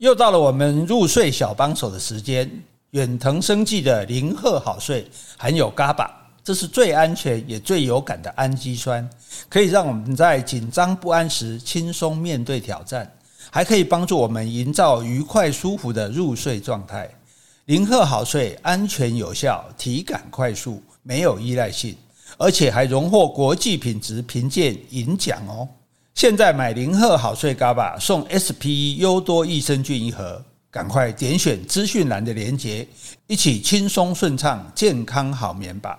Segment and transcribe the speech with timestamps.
[0.00, 2.50] 又到了我们入睡小帮手的时间。
[2.92, 6.10] 远藤生技的零赫好睡含有 GABA，
[6.42, 9.08] 这是最安全也最有感的氨基酸，
[9.50, 13.12] 可以让我们在紧张不安时轻松面对挑战，
[13.50, 17.08] 还可以帮助我们营造愉快舒服的入睡状态。
[17.66, 21.94] 零赫好睡安全有效，体感快速，没有依赖性，
[22.38, 25.68] 而且还荣获国际品质评鉴银奖哦。
[26.20, 32.86] 现在买零赫好睡 GABA 送 SPE 优多益生菌一盒，赶快点选资讯栏的链接，
[33.26, 35.98] 一起轻松顺畅健康好眠吧。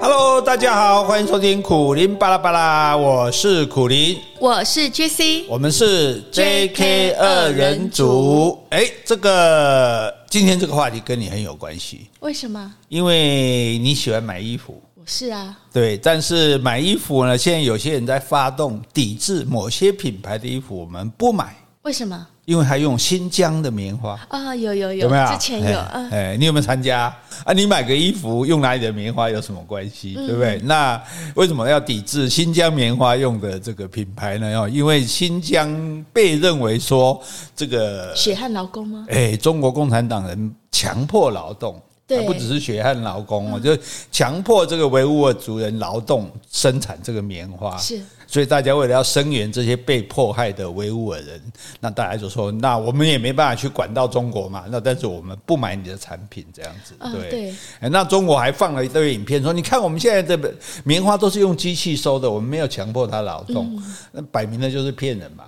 [0.00, 8.58] Hello，大家好，欢迎收听苦林巴拉巴拉，我是苦林，我是 JC，我们是 JK 二人组。
[8.70, 12.74] 哎，这个今天这个话题跟你很有关系，为什么？
[12.90, 15.96] 因为你喜欢买衣服，我是啊，对。
[15.96, 22.26] 但是买衣服呢，现在有些人在发动抵制某些品牌的衣服，我们不买，为什么？
[22.46, 25.26] 因为他用新疆的棉花啊，有有有，有没有？
[25.26, 27.12] 之前有，哎，哎，你有没有参加
[27.44, 27.52] 啊？
[27.52, 30.14] 你买个衣服用哪里的棉花有什么关系？
[30.14, 30.60] 对不对？
[30.62, 31.00] 那
[31.34, 34.60] 为什么要抵制新疆棉花用的这个品牌呢？
[34.60, 37.20] 哦，因为新疆被认为说
[37.56, 39.04] 这个血汗劳工吗？
[39.10, 41.82] 哎，中国共产党人强迫劳动。
[42.08, 43.76] 对，不只是血汗劳工哦，就
[44.12, 47.76] 强迫这个维吾尔族人劳动生产这个棉花。
[47.78, 51.40] 是，所以大家为了要声援这些被迫害的维吾尔人，
[51.80, 54.64] 那大家就说，那我们也没办法去管到中国嘛。
[54.68, 56.94] 那但是我们不买你的产品，这样子。
[57.12, 57.54] 对对。
[57.90, 65.44] 那中国还放了一堆影片，说你看我们现在这棉花都是用机器收的，我们没有强迫他劳动，那摆明了就是骗人嘛。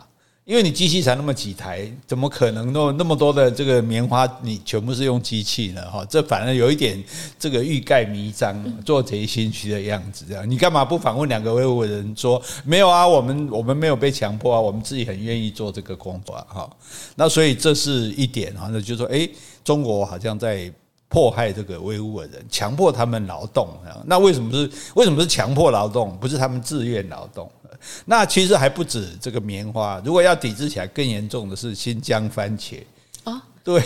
[0.49, 5.91] 因为你机器才那么几台，怎么可能那么那么多的这个棉花你全部是用机器呢？
[5.91, 6.99] 哈，这反而有一点
[7.39, 10.25] 这个欲盖弥彰、做贼心虚的样子。
[10.27, 13.07] 这样，你干嘛不访问两个维吾尔人说没有啊？
[13.07, 16.67] 我们我们没有被强迫啊，我们自己很愿意做这个工作哈。
[17.15, 19.31] 那所以这是一点哈，那就是说，诶，
[19.63, 20.73] 中国好像在
[21.09, 23.69] 迫害这个维吾尔人，强迫他们劳动。
[24.05, 26.17] 那为什么是为什么是强迫劳动？
[26.19, 27.51] 不是他们自愿劳动？
[28.05, 32.83] 那其实还不止这个棉花，如果要抵制起来更严重的是新疆番茄
[33.23, 33.81] 啊，对，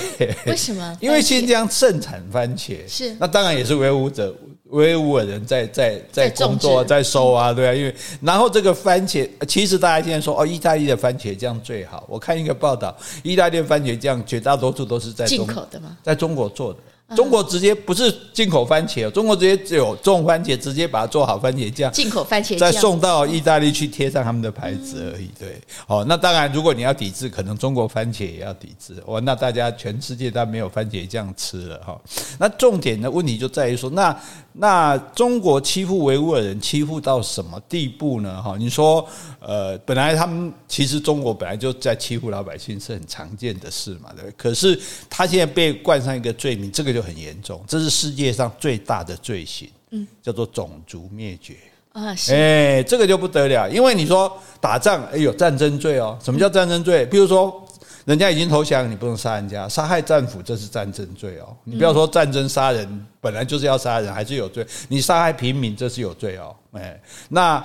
[0.46, 0.96] 为什么？
[0.98, 4.34] 因为新疆盛产番茄，是那当然也是维吾者
[4.70, 15.98] 维吾尔人在在在工作在收啊，对啊，因为然后这个番茄，其实大家现在说哦，意大利的番茄酱最好，我看一个报道，意大利的番茄酱绝大多数都是在进口的吗？
[16.02, 16.78] 在中国做的。
[17.14, 25.30] 中国直接不是进口番茄，中国直接只有种番茄，直接把它做好番茄酱，进口番茄酱再送到意大利去贴上他们的牌子而已。
[25.38, 29.02] 对，好，那当然，如果你要抵制，可能中国番茄也要抵制。
[29.06, 32.00] 哇，那大家全世界都没有番茄酱吃了哈。
[32.38, 34.18] 那重点的问题就在于说，那
[34.54, 38.42] 那中国欺负维吾尔人欺负到什么地步呢？
[38.42, 39.06] 哈，你说，
[39.38, 44.34] 呃，本来他们其实中国本来就在欺负老百姓是很常见的事嘛，对不对？
[44.38, 44.80] 可是
[45.10, 47.01] 他现在被冠上一个罪名，这个就。
[47.02, 51.56] 很严重，这是世界上最大的罪行，嗯，叫做种族灭绝
[51.92, 52.14] 啊！
[52.30, 56.18] 哎，这个就不得了，因为你说打仗，哎呦战争罪哦。
[56.22, 57.04] 什么叫战争罪？
[57.04, 57.62] 比如说
[58.06, 61.54] 人家已经投降，你不能杀人家，杀害战俘这是战争罪哦。
[61.64, 64.66] 你不要说战争杀人，本来就是要杀人，还是有罪。
[64.88, 66.56] 你杀害平民，这是有罪哦。
[66.72, 66.98] 哎，
[67.28, 67.62] 那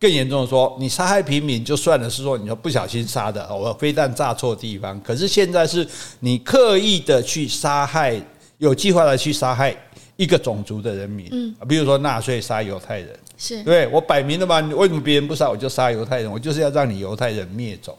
[0.00, 5.00] 更严重的说，你杀害平民就算了，是说你说不小心杀的，我飞弹炸错地方。
[5.02, 5.86] 可是现在是
[6.18, 8.20] 你刻意的去杀害。
[8.62, 9.76] 有计划的去杀害
[10.14, 14.60] 一个种族的人民，嗯，比如说纳粹杀犹太人，是对我摆明了嘛？
[14.60, 16.30] 为什么别人不杀我就杀犹太人？
[16.30, 17.98] 我就是要让你犹太人灭种，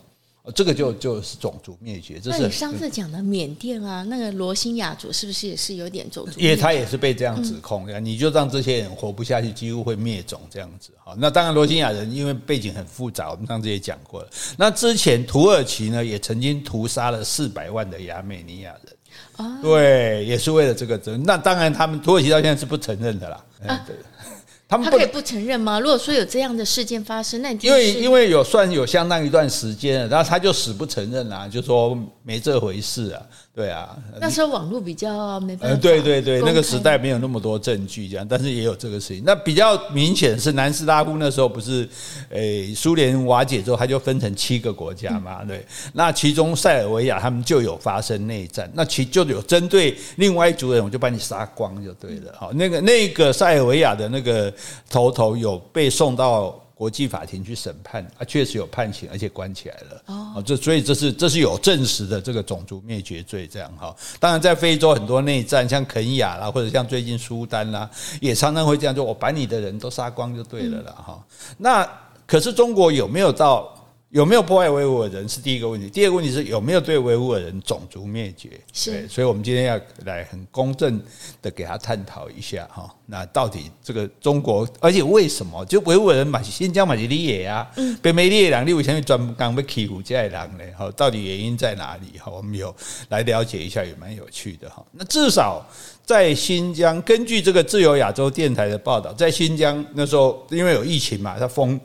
[0.55, 2.17] 这个就就是种族灭绝。
[2.17, 6.39] 这是那你上次讲的缅甸啊，那个罗兴亚族是不是也是有点种族？
[6.39, 10.91] 因为他也是被这样指控，你就让这些人活不下去，几乎会灭种这样子。
[11.03, 14.29] 好，那当然罗兴亚人因为背景很复杂，我们上次也讲过了。
[14.55, 18.95] 那之前土耳其呢，也曾经屠杀了四百万的亚美尼亚人。
[19.37, 21.23] 啊，对，也是为了这个责任。
[21.23, 23.43] 那当然，他们土耳其到现在是不承认的啦。
[23.67, 23.95] 啊，对，
[24.69, 25.79] 他们他可以不承认吗？
[25.79, 33.21] 如果说有这样的事件发生，那因为因为有算有相当一段时间了，然后他就死不承认啊，就说没这回事啊。
[33.55, 35.77] 对啊，那时候网络比较没办法。
[35.79, 39.21] 对对对，那个时代没有那么多证据这样，但是也有这个事情。
[39.23, 41.87] 那比较明显是南斯拉夫那时候不是，
[42.29, 45.63] 诶，苏联瓦解之后，它就分成七个国家嘛，对。
[45.93, 52.33] 那其中塞尔维亚他们就有发生内战，那其就有针对另外一族人，我就把你杀光就对了。
[52.35, 54.51] 好，那个那个塞尔维亚的那个
[54.89, 56.59] 头头有被送到。
[56.75, 60.03] 国际法庭去审判啊，确实有判刑，而且关起来了。
[60.07, 63.95] 哦，这所以这是这是有证实的这个种族灭绝罪这样哈。
[64.19, 67.89] 当然，在非洲很多内战，像肯亚啦，或者像最近苏丹啦，
[68.19, 71.23] 也常常会这样，做我把你的人都杀光就对了啦哈。
[71.57, 71.87] 那
[72.25, 73.73] 可是中国有没有到？
[74.13, 78.47] 有没有破坏维吾尔人是第一个问题，第二个问题是有没有对维吾尔人种族灭绝？
[78.71, 81.01] 是，所以我们今天要来很公正
[81.41, 82.87] 的给他探讨一下哈。
[83.07, 87.67] 那到底这个中国，而且为什么就维吾尔人嘛，新疆嘛，是你的啊，
[88.03, 90.63] 被没你的人，你为什么专刚被欺负这些人呢？
[90.77, 92.19] 哈，到底原因在哪里？
[92.19, 92.73] 哈，我们有
[93.09, 94.85] 来了解一下，也蛮有趣的哈。
[94.91, 95.67] 那至少
[96.05, 101.81] 在新疆，根据这个自由亚洲电台的报道，在新疆那时候因为有疫情嘛，他封。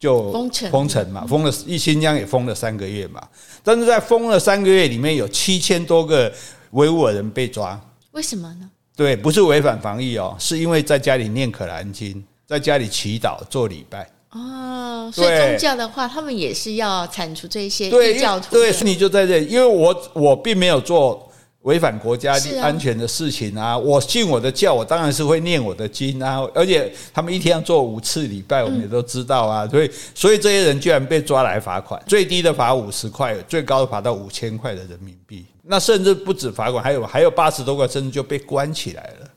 [0.00, 3.22] 就封城封城嘛，封了一新疆也封了三个月嘛，
[3.62, 6.32] 但是在封了三个月里面有七千多个
[6.70, 7.78] 维吾尔人被抓，
[8.12, 8.70] 为什么呢？
[8.96, 18.52] 对，不是违反防疫哦，是因为在家里念可兰经，在家里祈祷做礼拜哦，所以宗教的话，他们也是要铲除这些异教徒。
[18.52, 21.29] 对，你就在这里，因为我我并没有做。
[21.62, 23.76] 违反国家安全的事情啊！
[23.76, 26.40] 我信我的教，我当然是会念我的经啊！
[26.54, 29.68] 而且他们一天要做五次礼拜，我们也都知道啊。
[29.68, 35.44] 所以，所以这些人居然被抓来罚款，最低的罚五十块，最高的罚到五千块的人民币。
[35.62, 39.30] 那甚至不止罚款，还有还有八十多个，甚至就被关起来了。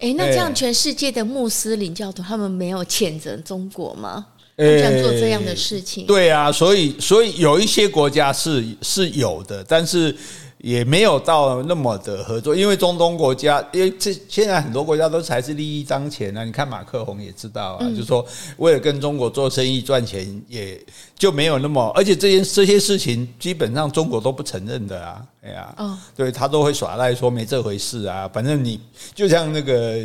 [0.00, 4.26] 诶，那这样全世界的穆斯林教徒他们没有谴责中国吗？
[4.58, 6.04] 这样做这样的事情？
[6.04, 10.14] 对啊，所以所以有一些国家是是有的，但是。
[10.62, 16.44] 也没有到那么的合作，因为中东国家，因为这现在很多国家都还是利益当前啊。
[16.44, 18.24] 你看马克宏也知道啊，就是说
[18.58, 20.78] 为了跟中国做生意赚钱，也
[21.16, 25.24] 就没有那么，而且这些这些事情基本上中国都不承认的啊。
[25.42, 28.28] 哎呀，对他都会耍赖说没这回事啊。
[28.30, 28.78] 反正你
[29.14, 29.96] 就像那个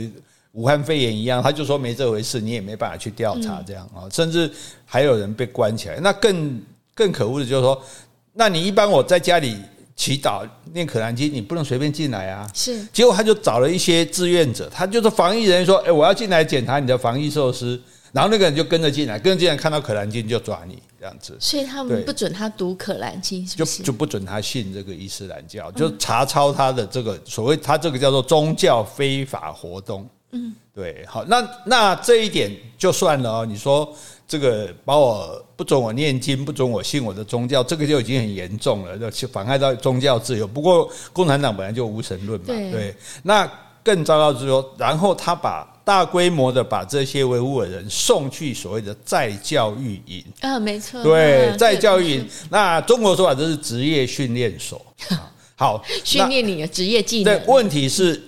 [0.54, 4.08] 武汉肺炎一样，他就说没这回事，你也没办法去调查这样啊。
[4.10, 4.50] 甚至
[4.86, 6.00] 还有人被关起来。
[6.00, 6.62] 那更
[6.94, 7.84] 更可恶的就是说，
[8.32, 9.58] 那你一般我在家里。
[9.96, 12.50] 祈祷念可兰经，你不能随便进来啊！
[12.54, 17.82] 是，结果他就找了一些志愿者，他就是防疫人员说：“哎，我要进来检查你的防疫措施。”
[18.12, 21.36] 然后那个人就跟着进来，跟着进来看到可兰经就抓你这样子。
[21.40, 23.80] 所以他们不准他读可兰经，是不是？
[23.80, 30.08] 就就不准他信这个伊斯兰教，就查抄他的这个所谓他这个叫做宗教非法活动。
[30.36, 33.46] 嗯，对，好，那那这一点就算了哦。
[33.46, 33.96] 你说。
[34.28, 40.48] 这个把我不准我念经，不准我信我的宗教，这个就已经很严重了，就妨碍到宗教自由。
[40.48, 42.96] 不过共产党本来就无神论嘛，对，对。
[43.22, 43.48] 那
[43.84, 52.28] 更糟糕就是说，然后他把大规模的把这些维吾尔人送去所谓的再教育营啊，没错，对，再教育营。
[52.50, 54.84] 那中国说法这是职业训练所，
[55.56, 57.38] 好， 训练你的职业技能。
[57.38, 58.20] 对，问题是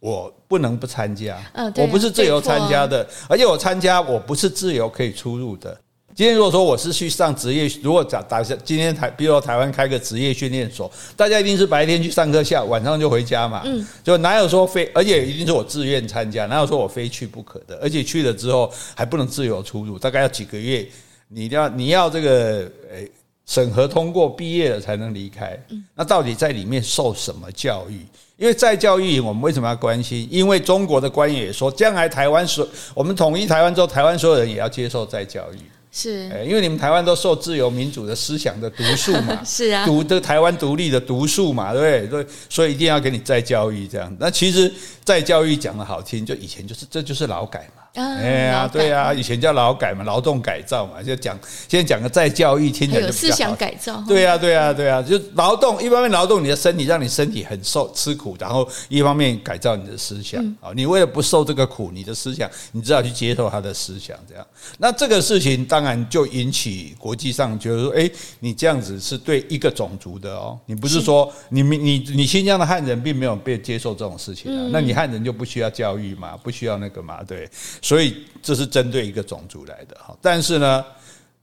[0.00, 0.34] 我。
[0.50, 1.40] 不能不参加，
[1.76, 5.80] 我不是自由参加的，而且我参加我不是自由可以出入的。
[6.12, 20.84] 今天如果说我是去上职业，如果打打下今天台，比如说台湾开个职业训练所，大家一定是白天去上课，下晚上就回家嘛，嗯，就哪有说非，而且一定是我自愿参加，哪有说我非去不可的，而且去了之后还不能自由出入，大概要几个月，
[21.28, 23.08] 你要你要这个诶
[23.46, 25.56] 审核通过毕业了才能离开。
[25.94, 28.00] 那到底在里面受什么教育？
[28.40, 30.26] 因为再教育营，我们为什么要关心？
[30.30, 35.58] 因为中国的官员也说，将来台湾所我们统一台湾之后，台湾所有人也要接受再教育。
[35.92, 42.26] 是，因为你们台湾都受自由民主的思想的毒素嘛， 是啊，毒的台湾独立的毒素嘛，对不对？
[42.48, 44.16] 所以一定要给你再教育这样。
[44.18, 44.72] 那其实
[45.04, 47.82] 再教育讲的好听，就以前就是这就是劳改嘛。
[47.94, 51.36] 哎呀，对呀，以前叫劳改嘛，劳动改造嘛，就讲
[51.68, 53.12] 现在讲个再教育，听起来就。
[53.12, 54.02] 思想改造。
[54.06, 60.70] 对呀，对呀，对呀，就劳动，一方面劳动你的身体，让你身体很受吃苦，然后一方面改造你的思想啊。
[60.74, 64.46] 你为了不受这个苦，你的思想，你只好去接受他的思想，这样。
[64.78, 77.48] 那这个事情当然就引起国际上就是说，哎，你这样子是对一个种族的哦，你不是说你你你你新疆的汉人并没有被接受这种事情啊，那你汉人就不需要教育嘛，不需要那个嘛，对。
[77.82, 80.84] 所以这是针对一个种族来的哈，但是呢，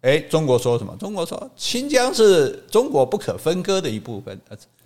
[0.01, 0.95] 哎，中国说什么？
[0.99, 4.39] 中国说新疆是中国不可分割的一部分，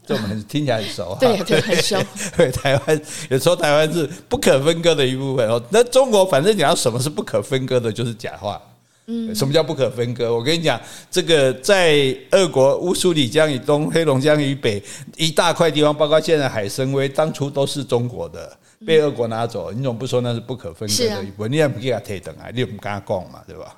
[0.05, 1.17] 这我们听起来很熟哈。
[1.19, 1.97] 对对，很熟。
[2.35, 5.61] 对，台湾有时候台湾是不可分割的一部分哦。
[5.69, 8.59] 那中国反正讲到什么是不可分割的，就是假话。
[9.07, 10.33] 嗯，什么叫不可分割？
[10.33, 10.79] 我跟你讲，
[11.09, 14.81] 这个在俄国乌苏里江以东、黑龙江以北
[15.17, 18.57] 一大块地方，包括现在海参崴，当初都是中国的。
[18.85, 23.75] 被俄国拿走，你总不说那是不可分割的一部分，啊、你也不给他退等啊，你也不跟他讲嘛，对吧？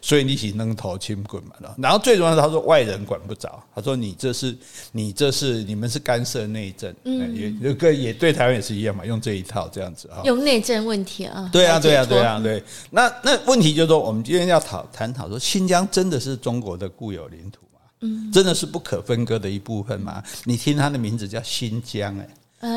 [0.00, 1.52] 所以你是扔头轻棍嘛。
[1.78, 4.56] 然后最重要的，他说外人管不着，他说你这是
[4.92, 12.62] 你这是你们是干涉内政，嗯，也跟也对台湾也是一样嘛，用这一套这样子啊，用内政问题啊，对啊，对啊，对啊，对。
[12.90, 17.80] 那那问题就是说，我们今天要讨探讨说，新疆真的是中国的固有领土吗？
[18.00, 20.22] 嗯，真的是不可分割的一部分吗？
[20.44, 22.28] 你听它的名字叫新疆，哎。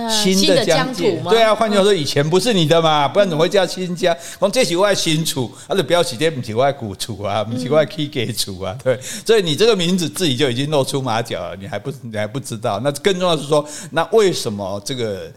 [0.10, 1.30] 新的疆土吗？
[1.30, 4.16] 对啊，换句话说，以前不是你的嘛，不然怎么会叫新疆？
[4.40, 9.00] 讲这是我的新厝，啊，就不要写这不是我的古厝啊，不是我的起家厝啊，对。
[9.24, 12.80] 所以你这个名字自己就已经露出马脚了，你还不你还不知道？
[12.84, 15.32] 那更重要的是说，那为什么这个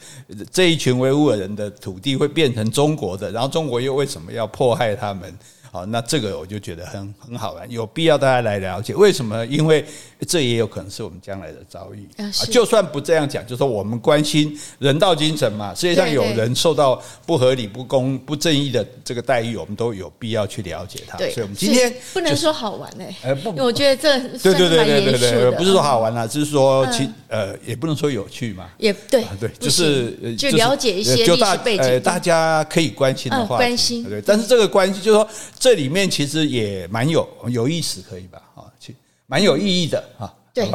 [0.50, 3.31] 这一群维吾尔人的土地会变成中国的？
[3.31, 5.38] 然后中国又为什么要迫害他们？
[5.71, 9.45] 好，那这个我就觉得很很好玩，有必要大家来了解为什么？
[9.47, 9.85] 因为
[10.27, 12.31] 这也有可能是我们将来的遭遇啊。
[12.51, 15.75] 就算不这样讲，就说我们关心人道精神嘛。
[15.75, 21.19] 世界上有人受到不合理、不公、不正义的这个待遇，我们都有必要去了解它。
[21.19, 28.71] 所以，我们今天不能说好玩哎，呃，不，我觉得这对对对对对对，不是说好玩啦，就是说其呃，也不能说有趣嘛。
[28.79, 34.03] 也对对，就是就了解一些历史背景，大家可以关心的话，关心。
[34.03, 35.29] 对，但是这个关系就是说。
[35.61, 38.41] 这里面其实也蛮有有意思，可以吧？
[38.55, 38.95] 啊，其
[39.27, 40.33] 蛮有意义的啊。
[40.55, 40.69] 对，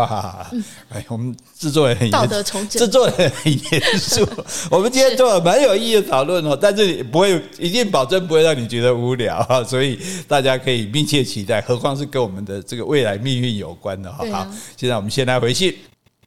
[0.90, 4.26] 哎，我们制作人很道德重整，制作人很严肃。
[4.72, 11.60] 我们今天做了蛮有意义的讨论哦，但是不会一定保证不会让你觉得无聊啊，所以大家可以密切期待。
[11.60, 14.26] 何况是跟我们的这个未来命运有关的哈。
[14.32, 14.48] 好，
[14.78, 15.76] 现在我们先来回信。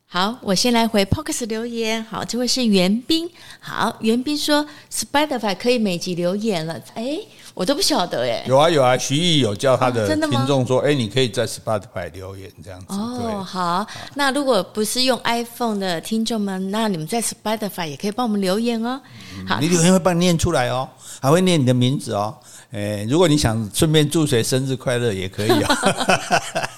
[0.09, 2.03] 好，我先来回 Podcast 留言。
[2.05, 3.29] 好，这位是袁斌。
[3.61, 6.81] 好，袁斌说 Spotify 可以每集留言了。
[6.95, 7.19] 哎。
[7.57, 12.87] 我都不晓得哎，有啊有啊，徐艺有叫他的听众说，哎，你可以在 Spotify 留言这样子。
[12.91, 19.01] 哦，好，那如果不是用 iPhone 的听众们，那你们在 Spotify 也可以帮我们留言哦。
[19.49, 20.87] 好，你留言会帮你念出来哦，
[21.19, 22.37] 还会念你的名字哦。
[22.73, 26.69] 哎，如果你想顺便祝谁生日快乐也可以哦。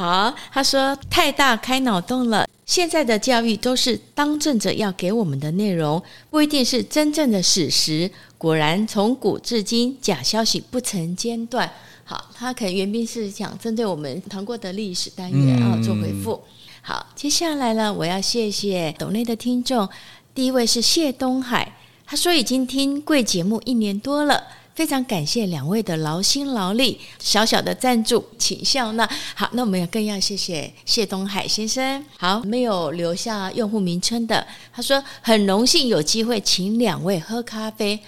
[0.00, 2.48] 好，他说太大开脑洞了。
[2.64, 8.10] 现在的教育都是当政者要给我们的内容，不一定是真正的史实。
[8.38, 11.70] 果然，从古至今，假消息不曾间断。
[12.04, 16.40] 好，他可能原编是想针对我们谈过的历史单元啊做回复。
[16.80, 19.86] 好，接下来呢，我要谢谢岛内的听众。
[20.34, 21.76] 第一位是谢东海，
[22.06, 24.44] 他说已经听贵节目一年多了。
[24.74, 29.08] 非常感谢两位的劳心劳力，小小的赞助，请笑纳。
[29.34, 32.04] 好，那我们也更要谢谢谢东海先生。
[32.16, 38.00] 好，没有留下用户名称的，他说很荣幸有机会请两位喝咖啡。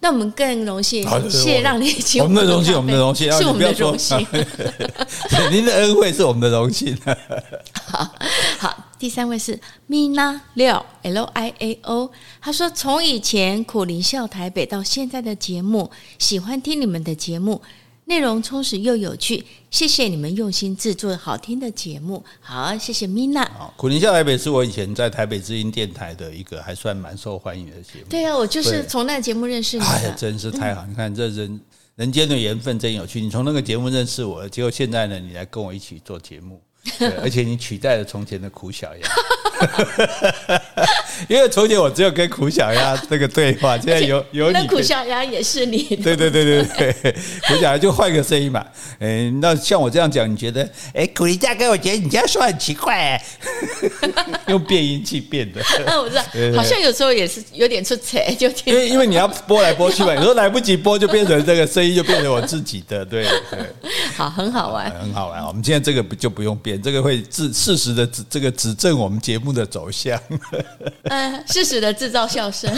[0.00, 4.18] 那我们更荣幸，谢让你请我们的荣幸，我们的荣幸，是我们的荣幸。
[5.50, 6.96] 您的恩惠是我们的荣幸。
[7.84, 8.06] 好
[8.58, 12.10] 好，第三位是 Mina 廖 L I A O，
[12.40, 17.62] 他说从以前苦林笑台北到现在的节目，喜欢听你们的节目。
[18.06, 22.24] 内容充实又有趣，谢谢你们用心制作好听的节目。
[22.40, 23.44] 好，谢谢 Mina。
[23.76, 28.06] 苦苓笑台北是我以前在台北之音电台的一个还算蛮受欢迎的节目。
[28.08, 29.90] 对啊，我就是从那个节目认识你的。
[29.90, 30.82] 哎呀，真是太好！
[30.86, 31.60] 嗯、你看这人
[31.96, 33.20] 人间的缘分真有趣。
[33.20, 36.62] 你从那个节目认识我，结果现在呢，你来跟我一起做节目。
[37.20, 39.08] 而且你取代了从前的苦小鸭，
[41.28, 44.52] 因为从前我只有跟苦小鸭这个对话，现在有有你。
[44.52, 45.82] 那苦小鸭也是你。
[45.96, 46.64] 对对对对
[47.02, 47.12] 对，
[47.48, 48.64] 苦小鸭就换个声音嘛。
[48.98, 50.68] 哎，那像我这样讲，你觉得？
[50.94, 53.20] 哎，苦力大哥，我觉得你这样说很奇怪，
[54.48, 55.60] 用变音器变的。
[55.86, 56.22] 啊，我知道，
[56.56, 58.72] 好像有时候也是有点出彩，就听。
[58.72, 63.60] 因为因为你要播来播去嘛，有时候来不及播，就变成这个声音就变成我自己的，对对。
[64.16, 65.44] 好，很好玩，很好玩。
[65.46, 66.80] 我们现在这个不就不用变。
[66.80, 70.20] 这个会自事实的指这个指正我们节目的走向，
[71.04, 72.70] 嗯， 事实的制造笑声。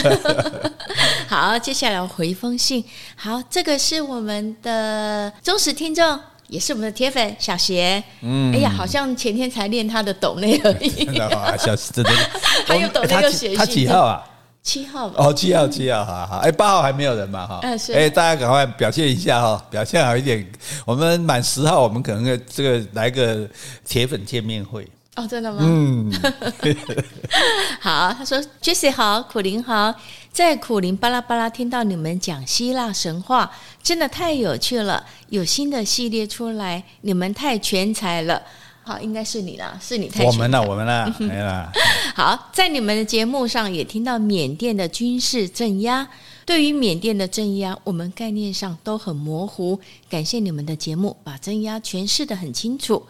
[1.29, 2.83] 好，接下来我回一封信。
[3.17, 8.03] 好，这个是我们的忠实听众，也是我们的铁粉小邪。
[8.23, 11.05] 嗯，哎呀，好像前天才练他的抖内而已。
[11.59, 12.11] 小邪真的，
[12.67, 13.57] 他又斗内又写信。
[13.57, 14.25] 他几号啊？
[14.61, 20.47] 七号哦，七号七号，好好，哎，八号还没有人嘛，哈，嗯，是，哎，大家赶快表现一下哈，表现好一点。
[20.85, 23.49] 我们满十号，我们可能这个来个
[23.87, 24.87] 铁粉见面会。
[25.19, 25.59] 哦，真的吗？
[25.61, 26.13] 嗯，
[27.83, 29.93] 好，他说 Jesse 好，苦林好，
[30.31, 33.51] 在苦林巴拉巴拉听到你们讲希腊神话，
[33.83, 35.05] 真的太有趣了。
[35.31, 38.41] 有新的系列出来，你们太全才了。
[38.85, 41.71] 好，应该是你啦，是你太我们了，我们了， 没了。
[42.15, 46.09] 好，在你们的节目上也听到缅甸的军事镇压。
[46.47, 49.79] 对于缅甸的镇压，我们概念上都很模糊。
[50.09, 53.05] 感谢你们的节目，把镇压诠释的很清楚。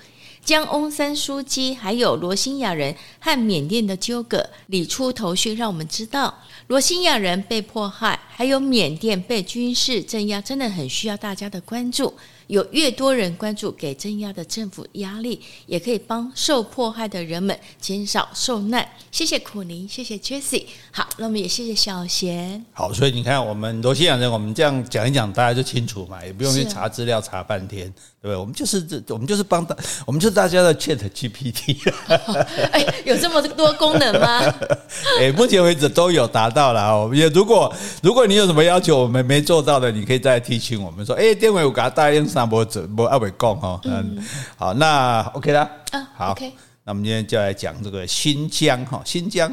[0.49, 6.35] 将翁三书记还有罗兴亚人和缅甸的纠葛理出头绪，让我们知道
[6.69, 12.15] 罗兴亚人被迫害，还有缅甸被军事镇压，真的很需要大家的关注。
[12.49, 18.87] 有越多人关注，给镇压的政府压力，也可以帮受迫害的人们减少受难。
[19.11, 20.65] 谢谢苦宁，谢谢 Jessie。
[20.91, 22.65] 好，那我们也谢谢小贤。
[22.73, 28.37] 好，所以你看，我们罗兴亚人，我们这样讲一讲，大家就清楚嘛，也不用去查资料查半天，对不对？
[28.37, 29.77] 我们就是这，我们就是帮大，
[30.07, 31.77] 我们就是大家的 Chat GPT。
[32.73, 34.41] 哎，有这么多功能吗？
[35.21, 37.11] 哎，目前为止都有达到了哦。
[37.13, 37.71] 也如果
[38.03, 42.27] 如果你有什么要求，我们没做到的，你可以再提醒我们说，哎，电委我给他答应。
[42.39, 44.25] 那不怎不阿伟讲哈，嗯，
[44.57, 46.53] 好，那 OK 啦，啊，好，OK，
[46.85, 49.53] 那我们今天就来讲这个新疆哈，新疆。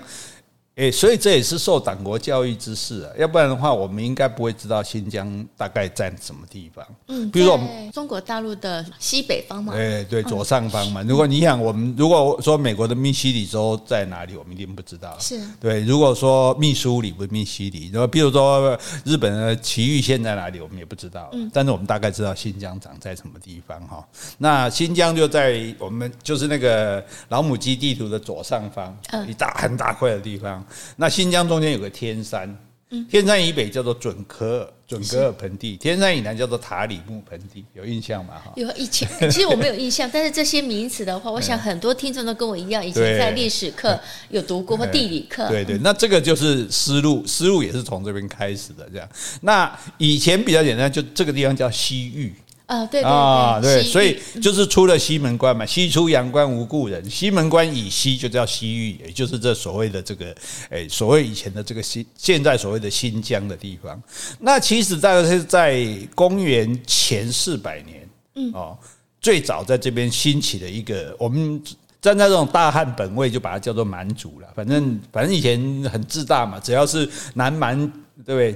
[0.76, 6.86] 诶，所以这也是受党国教育之事啊，要不然的话，我们应该不会知道新疆大概在什么地方。
[7.08, 9.74] 嗯，比如说我们中国大陆的西北方嘛。
[9.74, 11.02] 对对，左上方嘛。
[11.08, 15.16] 如果你想，我们如果说美国的密西里州在哪里，我们一定不知道。
[15.18, 15.40] 是。
[15.62, 21.30] 对，如果说密苏里不是密西里，然后比如说日本的埼玉县在哪里，我们也不知道。
[21.32, 21.50] 嗯。
[21.54, 24.06] 但是我们大概知道新疆长在什么地方哈。
[24.38, 28.94] 那新疆就在我们就是那个老母鸡地图的左上方，
[29.26, 30.65] 一大很大块的地方。
[30.96, 32.58] 那新疆中间有个天山，
[33.10, 38.36] 天山以北叫做准科尔准噶尔盆地，天山以南叫做塔里木盆地，有印象吗？
[38.36, 45.48] 哈，有以前其实我没有印象，但是这些名词的话， 我想很多听众都跟我一样，以前在历史课有读过或地理课。
[45.50, 48.88] 对对，那这个就是思路，思路也是从这边开始的。
[48.92, 49.10] 这样，
[49.42, 52.34] 那以前比较简单，就这个地方叫西域。
[52.68, 60.36] 啊，对所以就是出了西门关嘛，西出阳关无故人，西门关以西就叫西域，也就是这所谓的这个，
[60.72, 64.02] 诶，所谓以前的这个新，现在所谓的新疆的地方。
[64.40, 68.78] 那其实大概是在公元前四百年，嗯，哦，
[69.22, 71.62] 最早在这边兴起的一个，我们
[72.02, 74.48] 站在这种大汉本位，就把它叫做蛮族了。
[74.56, 77.78] 反正反正以前很自大嘛，只要是南蛮，
[78.26, 78.56] 对不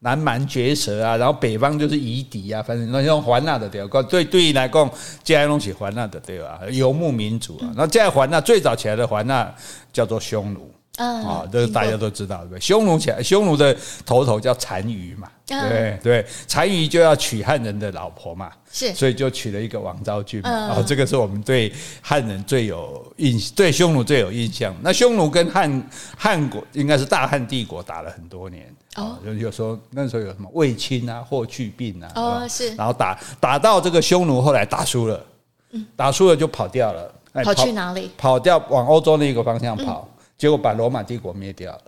[0.00, 4.02] 南蛮绝舌啊，然后北方就是夷狄啊，反正那种环那的对吧？
[4.02, 4.90] 对来讲，
[5.24, 6.60] 这些东西环那的对吧？
[6.70, 9.52] 游牧民族啊，那这样环那最早起来的环那
[9.92, 12.60] 叫做匈奴啊，这个大家都知道对不对？
[12.60, 13.76] 匈奴起来，匈奴的
[14.06, 15.28] 头头叫单于嘛。
[15.46, 20.50] 对对，单于就要娶汉人的老婆嘛，是，所以就娶了一个王昭君嘛。
[20.50, 24.76] 然后这个是我们对汉人最有印，对匈奴最有印象。
[24.82, 28.66] 那匈奴跟汉汉国应该是大汉帝国打了很多年
[28.98, 35.24] 哦，就有时候那时候有什么卫青啊、霍去病啊，哦是，然后打打到这个匈奴后来打输了，
[35.96, 37.12] 打输了就跑掉了，
[37.44, 38.10] 跑去哪里？
[38.18, 41.82] 跑掉往欧洲那个方向跑，结果把罗马帝国灭掉了。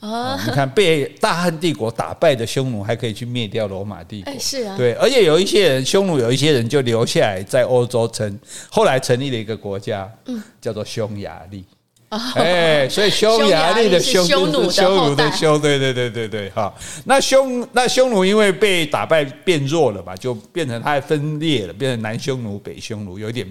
[0.00, 8.38] 哦，你看被大汉帝国打败的匈奴还可以去灭掉罗马帝国，是啊，对，而且有一些人，匈奴有一些人就留下来在欧洲成，
[8.70, 11.64] 后来成立了一个国家，嗯，叫做匈牙利。
[12.08, 16.72] 哎，所以匈牙利的匈奴，匈奴的匈，对对对对对，哈。
[17.04, 23.46] 那匈那匈奴因为被打败变弱了嘛，就变成它分裂了，变成南匈奴、北匈奴，有一点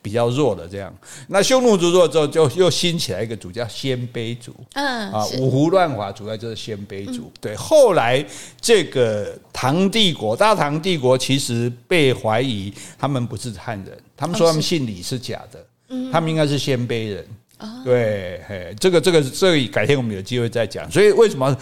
[0.00, 0.94] 比较弱的这样。
[1.26, 7.32] 那匈奴族弱之后，就又兴起来一个族叫鲜卑族，嗯啊，五胡乱华主要就是鲜卑族。
[7.40, 8.24] 对，后来
[8.60, 17.26] 这个唐帝国，大唐帝国其实被怀疑他们不是汉人，他们说他们姓李是假的，嗯，他们应该是鲜卑人。
[17.84, 20.90] 对，嘿，这个这个这个改天我们有机会再讲。
[20.90, 21.56] 所以为什么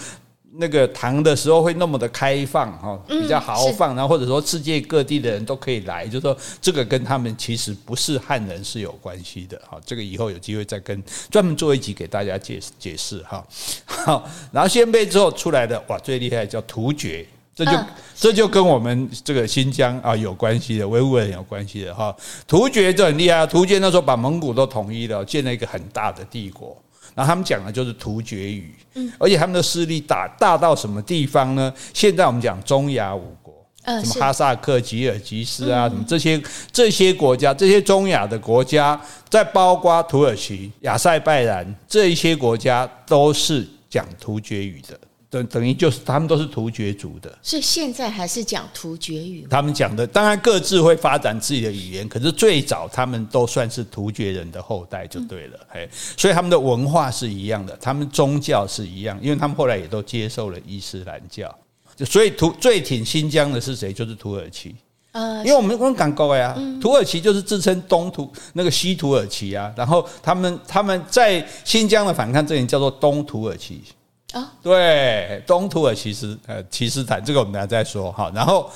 [0.57, 9.80] 那个唐的时候会那么的开放哈，比较豪放，然后或者说世界各地的人都可以来，就是说这个跟他们其实不是汉人是有关系的哈。
[9.85, 13.44] 这个以后有机会再跟专门做一集给大家解解释哈。
[13.85, 17.26] 好，然后鲜卑之后出来的哇，最厉害叫突厥。
[17.55, 17.73] 这就
[18.17, 22.14] 这就跟我们这个新疆啊有关系的，维吾尔人有关系的哈。
[22.49, 26.77] 突厥就很厉害，突厥那时候把蒙古都统一了，建了一个很大的帝国。
[27.14, 31.73] 然后他们讲的就是突厥语，嗯，而且他们的势力大大到什么地方呢？
[31.93, 44.99] 现在我们讲中亚五国，什么哈萨克、吉尔吉斯啊，什么这些这些国家，这些中亚的国家，再包括土耳其、亚塞拜然这一些国家，都是讲突厥语的。
[45.35, 49.44] 等等于就是他们都是突厥族的，所以现在还是讲突厥语。
[49.51, 55.59] 他们讲的当然各自会发展自己的语言，可是最早他们都算是突厥人的后代就对了。
[55.68, 61.53] 嘿，所以他们的文化是一样的，他们宗教是一样，因为他们后来也都接受了伊斯兰教。
[61.97, 63.92] 就所以土最挺新疆的是谁？
[63.92, 64.77] 就是土耳其。
[65.11, 73.83] 呃，因为我们我们讲过呀，土耳其就是自称东土那个西土耳其啊，然后他们他们在新疆的反抗阵营叫做东土耳其。
[74.62, 78.31] 对，东土耳其斯呃，其斯坦，这个我们等下再说哈。
[78.35, 78.70] 然后，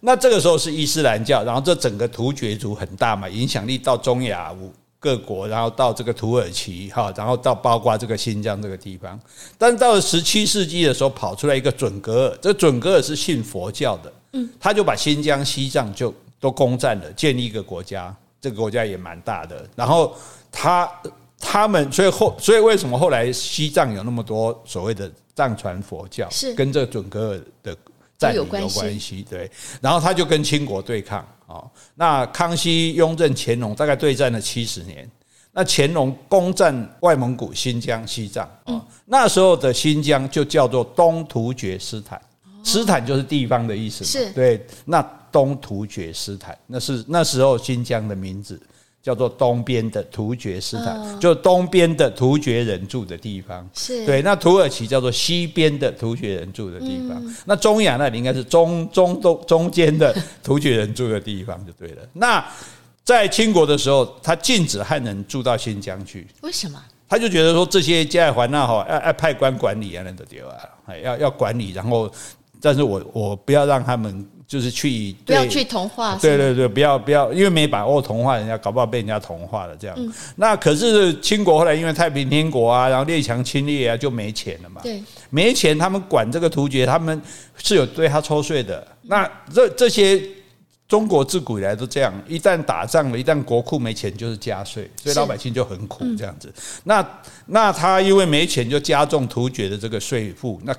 [0.00, 4.54] 那这个时候是伊斯兰教，然后这整个突厥族很大嘛，影响力到中亚
[4.98, 9.18] 各国，然后到这个土耳其哈，然后到包括这个新疆这个地方。
[9.56, 19.66] 但到了十七世纪的时候，跑出来一个准格尔，这个准格尔是信佛教的，嗯，他就把新疆、西藏就都攻占了，建立一个国家，这个国家也蛮大的。
[19.74, 20.14] 然后
[20.52, 20.86] 他
[21.40, 27.76] 他们，所以后，所以为什么后来西藏有那么多所谓的藏传佛教，是跟这准噶尔的。
[28.20, 29.50] 占领有关系，对，
[29.80, 31.64] 然后他就跟清国对抗啊。
[31.94, 35.10] 那康熙、雍正、乾隆大概对战了七十年。
[35.52, 42.20] 那乾隆攻占外蒙古、新疆、西藏啊，那时候的新疆就叫做东突厥斯坦，
[42.62, 44.66] 斯坦就是地方的意思，是对。
[44.84, 45.00] 那
[45.32, 48.60] 东突厥斯坦，那是那时候新疆的名字。
[49.02, 53.66] 叫做东边的突厥斯坦，就东边的突厥人住的地方。
[53.72, 57.34] 是对，那土耳其叫做西边的突厥人住的地方。
[57.46, 62.02] 那中亚那里应该是中中东中间的突厥人住的地方就对了。
[62.12, 62.44] 那
[63.02, 66.26] 在清国的时候，他禁止汉人住到新疆去。
[66.42, 66.78] 为什么？
[67.08, 72.12] 他就觉得说这些加尔环那哈要要派官管理啊，那都对啊，要要管理，然后
[72.60, 74.28] 但是我我不要让他们。
[74.50, 79.96] 就是去不要去同化，对对对，不要不要，因为没把握同化人家，搞不好被人家同化了这样。
[79.96, 84.80] 嗯、那可是清国后来因为太平天国啊，然后列强侵略啊，就没钱了嘛。
[84.82, 87.22] 对，没钱，他们管这个突厥，他们
[87.62, 88.84] 是有对他抽税的。
[89.02, 90.20] 那这这些
[90.88, 96.52] 中国自古以来都这样，一旦打仗了，一旦国库没钱，就是加税，所以老百姓就很苦这样子。
[96.56, 97.08] 嗯、那
[97.46, 100.60] 那他因为没钱，就加重突厥的这个税负。
[100.64, 100.74] 那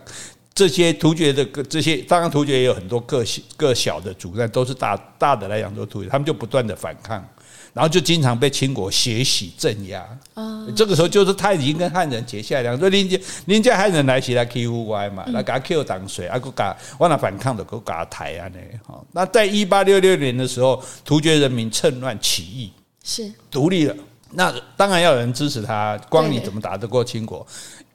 [0.54, 7.26] 这些突厥的个这些，当然突厥也有很多个小个小的族，但都是大大的来讲都突厥，他们就不断的反抗，
[7.74, 10.06] 然后就经常被清国血洗镇压。
[10.34, 18.60] 啊，这个时候就是他已经跟汉人结下梁，说人家人家汉人来袭来欺负我嘛，来给他 Q 挡水，啊，给他忘了反抗的，给他抬啊呢。
[18.86, 22.72] 好，那在一八六六年的时候，突厥人民趁乱起义，
[23.04, 23.96] 是独立了。
[24.34, 27.46] 那当然要有人支持他，光你怎么打得过清国？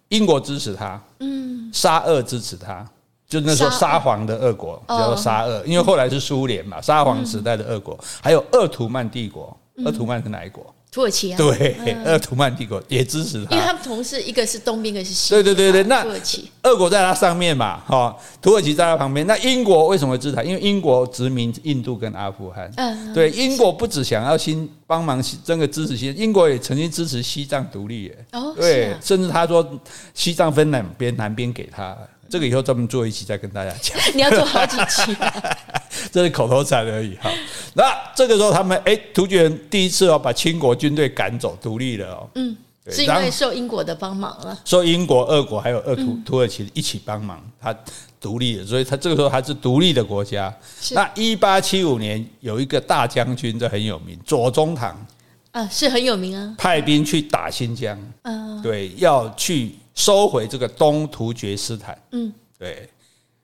[0.09, 2.87] 英国支持他，嗯，沙俄支持他，
[3.29, 10.65] 就那时候沙皇的俄国叫做沙俄，因为后来是苏联嘛，沙皇时代的俄国，还有鄂图曼帝国，鄂图曼是哪一国？
[10.97, 15.45] 土耳其啊，对，鄂图曼帝国也支持他，因为他们同时一个是东边，一个是西边。
[15.45, 19.27] 对对对对，那土耳其，俄国在它上面嘛，哈，土耳其在他旁边。
[19.27, 20.43] 那英国为什么会支持他？
[20.43, 29.69] 因为英国殖民印度跟阿富汗，嗯，对，英国不只想要新帮忙，这个支持新，英国也曾经支持西藏独立，耶，哦，对，甚至他说
[30.15, 31.95] 西藏分两边，南边给他。
[32.29, 33.97] 这个以后专门做一期再跟大家讲。
[34.15, 35.17] 你要做好几期，
[36.13, 37.31] 这是口头禅而已哈。
[37.75, 37.85] 那
[38.15, 42.29] 这个时候他们哎，突厥人第一次哦把清国军队赶走，独立了哦。
[42.35, 42.57] 嗯，
[42.91, 44.59] 是因为受英国的帮忙了。
[44.65, 47.75] 受英国、俄国还有鄂土土耳其一起帮忙，他
[48.21, 50.55] 独立了，所以他这个时候还是独立的国家。
[50.93, 55.07] 那一八七五年有一个大将军，这很有名，左宗棠
[55.53, 57.99] 啊，是很有名啊，派兵去打新疆。
[58.23, 59.75] 嗯，对，要去。
[59.97, 62.89] 收回这个东突厥斯坦，嗯，对，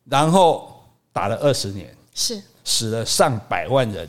[0.04, 0.80] 然后
[1.12, 2.40] 打了二十年，是。
[2.64, 4.08] 死了上百万人，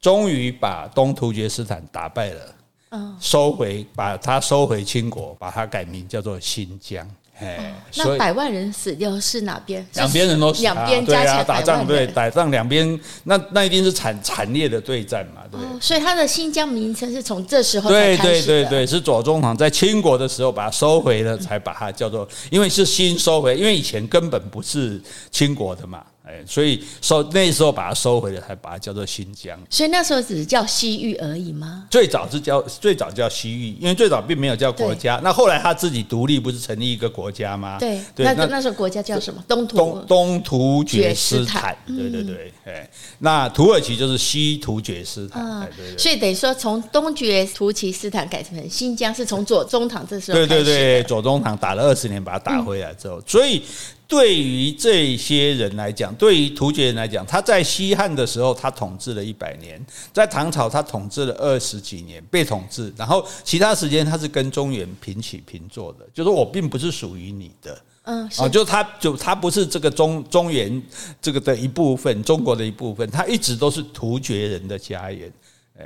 [0.00, 2.54] 终于把东突厥斯坦打败了，
[2.90, 7.06] 嗯，收回，把它收回清国，把它改名叫做新疆。
[7.38, 9.86] 哎，那百万人死掉是哪边？
[9.94, 15.60] 两边人都死，两边加起来打仗，对，打仗两边，那那一定是惨惨烈的对战嘛，对。
[15.80, 26.02] 所以他的新疆名称是从这时候对对对对，是左宗棠在清国的时候把它收回了，才把它叫做，因为是新收回，因为以前根本不是清国的嘛。
[26.26, 29.56] 哎，所以收那时候把它收回来，才把它叫做新疆。
[29.70, 31.84] 所以那时候只是叫西域而已吗？
[31.88, 35.20] 最早是叫最早叫西域，因为最早并没有叫国家。
[35.22, 37.78] 那后来他自己独立，不是成立一个国家吗？
[37.78, 39.40] 对，那那时候国家叫什么？
[39.46, 41.76] 东突东东突厥斯坦。
[41.86, 45.70] 对对对，哎，那土耳其就是西突厥斯坦。
[45.96, 50.38] 所以等于说，从东厥突厥斯坦改成新疆，是从左宗棠这时候。
[50.38, 53.62] 对对对，左宗棠打了二十年，把它打回来之后，所以。
[54.08, 59.80] 对于这些人来讲，对于突厥人来讲，他在西汉的时候，他统治了一百年；
[60.12, 62.92] 在唐朝，他统治了二十几年，被统治。
[62.96, 67.76] 然后其他时间，他是跟中原平起平坐的，就是我并不是属于你的。
[68.04, 70.80] 嗯，啊，就他就他不是这个中中原
[71.20, 75.28] 这个的一部分，中国的一部分，他一直都是突厥人的家园。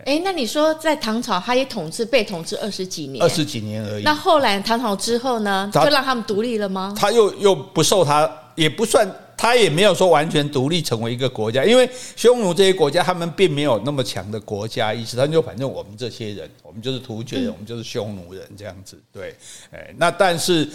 [0.06, 4.04] 哎，那你说在唐朝，他也统治被统治二十几年，二十几年而已。
[4.04, 6.94] 那后来唐朝之后呢，就让他们独立了吗？
[6.96, 18.96] 他又又不受他，也不算，他也没有说完全独立成为一个国家，因为匈奴这些国家他们并没有那么强的国家意识，他就反正我们这些人，我们就是突厥人，我们就是匈奴人这样子。
[19.12, 19.34] 对，
[19.72, 20.68] 哎，那但是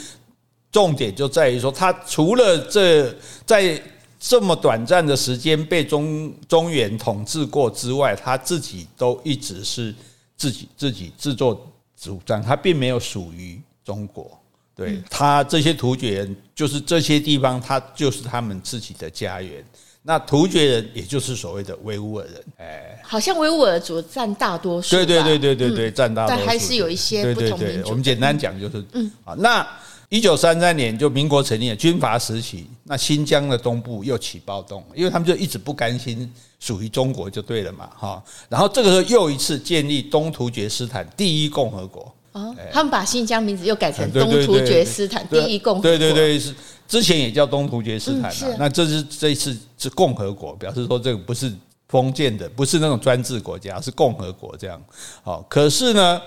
[0.71, 3.81] 重点就在于说，他除了这在。
[4.27, 9.93] 这么短暂的时间被中中原统治过之外，他自己都一直是
[10.35, 14.35] 自己自己自作主张，他并没有属于中国。
[14.75, 19.63] 对，他这些突厥人，就是这些地方，他就是他们自己的家园。
[20.01, 24.95] 那突厥人，也就是所谓的维吾尔人，哎，好像维吾尔族占大多数。
[24.95, 26.39] 对对对对对对，占大多数。
[26.39, 27.89] 但还是有一些不同民族。
[27.89, 29.65] 我们简单讲就是，嗯啊，那
[30.09, 38.23] 一九三三年就民国成立了，军阀时期，那新疆的东部又起暴动，因为他们就一直不甘心属于中国就对了嘛，哈。
[38.49, 42.13] 然后这个时候又一次建立东突厥斯坦第一共和国。
[42.33, 45.89] 哦，他们把新疆名字又改成东突厥斯坦第一共和国。
[45.89, 46.53] 对对对，是
[46.85, 48.55] 之前也叫东突厥斯坦嘛。
[48.59, 51.49] 那这是这一次是共和国，表示说这个不是
[51.87, 54.81] 封建的，不是那种专制国家，是共和国这样。
[55.23, 56.21] 好，可是呢，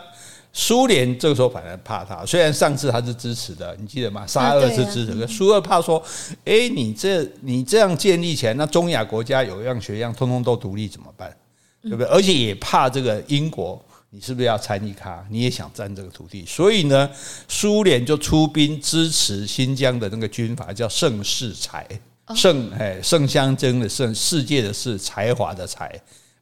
[0.61, 4.27] 苏联这个时候反而怕他，虽然上次他是支持的，你记得吗？
[4.27, 6.03] 沙俄是支持的，苏俄怕说，
[6.44, 11.33] 哎，你这你这样建立起来，那中亚国家有样学样，通通都独立怎么办？
[11.83, 12.07] 对不对？
[12.07, 13.81] 而且也怕这个英国。
[14.11, 15.23] 你是不是要参与他？
[15.29, 17.09] 你也想占这个土地，所以呢，
[17.47, 21.87] 苏联就出兵支持新疆的那个军阀，叫盛世才，
[22.35, 25.85] 盛哎盛相争的盛，世界的世，才华的才，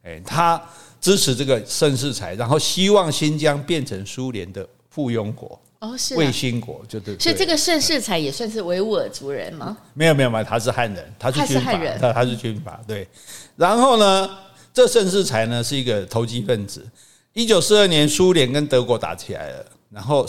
[0.01, 0.59] 哎，他
[0.99, 7.17] 支持这个盛世才，然后希望新疆变成苏联的附庸国哦，是卫星国，就对。
[7.19, 9.77] 所以这个盛世才也算是维吾尔族人吗？
[9.93, 13.07] 没有没有没有，他是汉人，他是军阀，他他是军阀，对。
[13.55, 14.29] 然后呢，
[14.73, 16.83] 这盛世才呢是一个投机分子。
[17.33, 20.25] 一九四二年，苏联跟德国打起来了，然后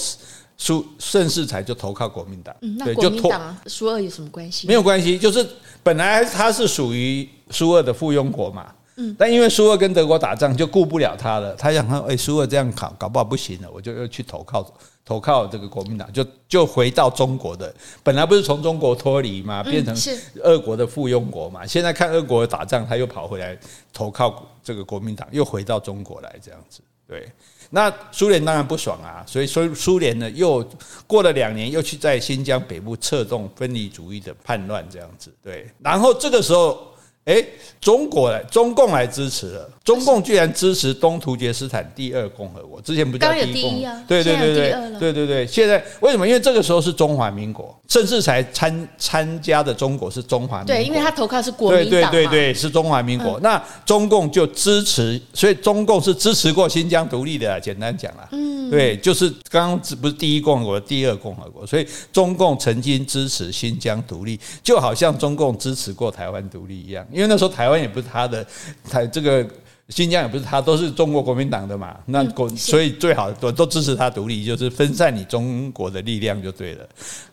[0.59, 2.55] 苏盛世才就投靠国民党。
[2.61, 4.67] 嗯，那国民党苏俄有什么关系？
[4.67, 5.47] 没有关系，就是
[5.83, 8.71] 本来他是属于苏俄的附庸国嘛。
[9.01, 11.55] 嗯，但因为苏俄跟德国打仗，就顾不了他了。
[11.55, 17.73] 他想说，哎，苏俄这样搞搞不好不行了，我就又去投靠投靠这个国民党，就就回到中国的。
[18.03, 19.97] 本来不是从中国脱离嘛，变成
[20.43, 21.65] 俄国的附庸国嘛。
[21.65, 23.57] 现在看俄国打仗，他又跑回来
[23.93, 26.81] 投靠这个国民党，又回到中国来这样子。
[27.07, 27.31] 对，
[27.71, 30.69] 那苏联当然不爽啊，所以苏苏联呢又
[31.07, 35.33] 过了两年，又去在新疆北部策动分离主义的叛乱，这样子。
[35.41, 36.85] 对，然后这个时候。
[37.29, 37.45] 哎，
[37.79, 39.71] 中国来，中共来支持了。
[39.85, 44.05] 中共居然支持东突厥斯坦第二共和国，之前不叫第一共和国？
[44.07, 45.47] 对对对对，对对对。
[45.47, 46.27] 现在为什么？
[46.27, 50.75] 因为这个时候是中华民国，甚至才参参加的中国是中华民国。
[50.75, 52.11] 对，因为他投靠是国民党嘛。
[52.11, 53.39] 对对对对，是中华民国。
[53.41, 57.59] 那中共就支持，所以中共是支持过新疆独立的。
[57.61, 67.07] 简单讲啦，嗯，对，就是刚刚不是第一共和国，第二共和国，所以中共曾经支持新疆独立，就好像中共支持过台湾独立一样。
[67.19, 68.47] 因为那时候台湾也不是他的，
[68.89, 69.45] 台这个
[69.89, 71.97] 新疆也不是他，都是中国国民党的嘛。
[72.07, 76.89] 那国所以最好都都支持他独立，就是分散你中国的力量就对了。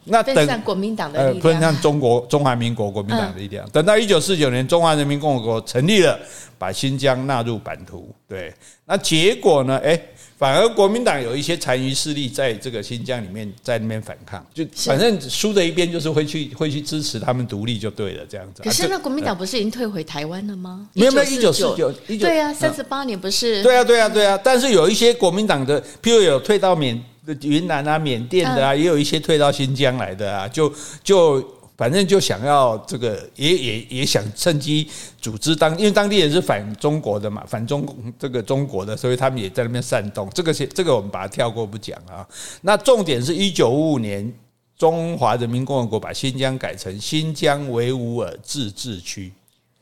[0.05, 3.69] 那等分散国民党的力量，分散中国中华民国国民党的力量。
[3.69, 6.19] 等到一九四九年中华人民共和国成立了，
[6.57, 8.09] 把新疆纳入版图。
[8.27, 8.51] 对，
[8.85, 9.79] 那结果呢？
[9.83, 10.01] 哎。
[10.45, 18.61] 反而国民党有一些残余势力在这个新疆里面，在那边反抗，就反正输的一边就是会去会去支持他们独立就对了，这样子。
[18.61, 20.87] 可是那国民党不是已经退回台湾了吗？
[20.93, 23.63] 没有没有，一九四九，对啊，三十八年不是？
[23.63, 27.03] 对啊对啊对啊，但是有一些国民党的，譬如有退到缅
[27.41, 30.71] 云南啊、缅甸的啊，也有一些退到新疆来的啊，就
[31.03, 31.43] 就。
[31.77, 34.87] 反正就想要这个，也也也想趁机
[35.19, 37.85] 组织当，因为当地人是反中国的嘛，反中
[38.17, 40.29] 这个中国的，所以他们也在那边煽动。
[40.29, 42.25] 这个是这个我们把它跳过不讲啊。
[42.61, 44.33] 那重点是一九五五年，
[44.77, 49.33] 中华人民共和国把新疆改成新疆维吾尔自治区。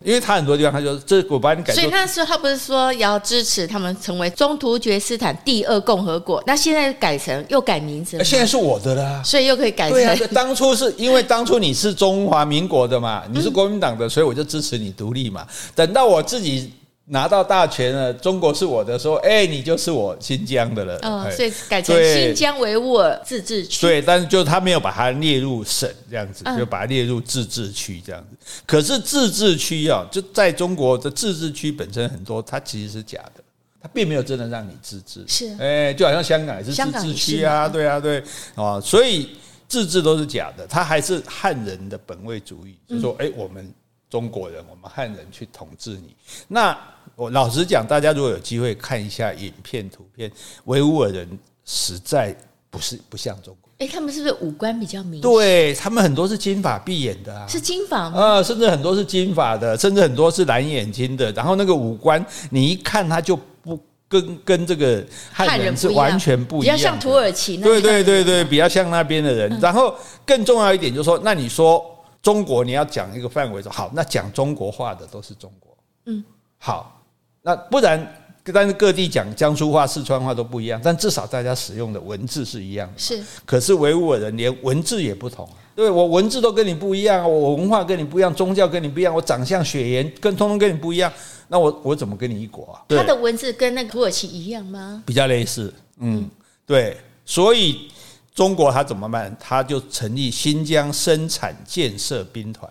[0.04, 1.74] 因为他很多地方，他就这我把你改。
[1.74, 6.44] 所以那时候他不是说要支持他们成为中突厥斯坦第二共和国？
[6.46, 8.24] 那现在改成又改名字了？
[8.24, 9.98] 现在是我的啦，所以又可以改成。
[9.98, 15.48] 对啊，当初是因为当初你是中华民国的嘛， 你是国民党的，所以我就支持你独立嘛。
[15.74, 16.72] 等到我自己。
[17.08, 20.98] 拿到大权了，中国是我的，说，哎、欸，你就是我新疆的了。
[21.02, 23.82] 哦，所以改成新疆维吾尔自治区。
[23.82, 28.38] 对，但是就他没有把它列入省这样子，就把它列入自治区这样子。
[28.66, 33.44] 可是自治区啊，就在中国的自治区本身很多，它其实是假的，
[33.82, 35.26] 它并没有真的让你自治。
[35.28, 38.24] 是，哎，就好像香港也是自治区啊，对啊，对
[38.56, 39.38] 啊，所以
[39.68, 43.70] 自治都是假的，它还是汉人的本位主义，就说，哎，我们。
[44.10, 46.16] 中国人，我们汉人去统治你。
[46.48, 46.78] 那
[47.16, 50.32] 我老实讲，大家如果有机会看一下影片、图片，
[50.66, 51.28] 维吾尔人
[51.64, 52.36] 实在
[52.70, 53.70] 不是不像中国。
[53.80, 55.22] 哎，他们是不是五官比较明显？
[55.22, 58.20] 对，他们很多是金发碧眼的啊，是金发吗？
[58.20, 61.32] 啊，甚至很多是金发的，甚至很多是蓝眼睛的。
[61.34, 67.64] 然后那个五官，你一看他就不跟跟这个汉人是完全不一样，比较像土耳其那。
[67.64, 69.60] 对对对对，比较像那边的人。
[69.60, 69.96] 然后
[70.26, 71.84] 更重要一点就是说，那你说。
[72.24, 75.78] 中国你要讲一个范围说好，那讲中国话的都是中国。
[76.06, 76.24] 嗯，
[76.58, 77.03] 好，
[77.44, 78.20] 那不然。
[78.52, 82.94] 但是各地讲江苏话、四川话都不一样，但至少大家使用的文字是一样的。
[82.98, 91.10] 是，可是维吾尔人连文字也不同，对，我文字都跟你不一样，我文化跟你不一样，宗教跟你不一样，我长相、血缘跟通通跟你不一样，
[91.48, 92.84] 那我我怎么跟你一国啊？
[92.90, 95.02] 他的文字跟那个土耳其一样吗？
[95.06, 96.30] 比较类似，嗯，
[96.66, 97.90] 对，所以
[98.36, 99.34] 中国他怎么办？
[99.40, 102.70] 他就成立新疆生产建设兵团，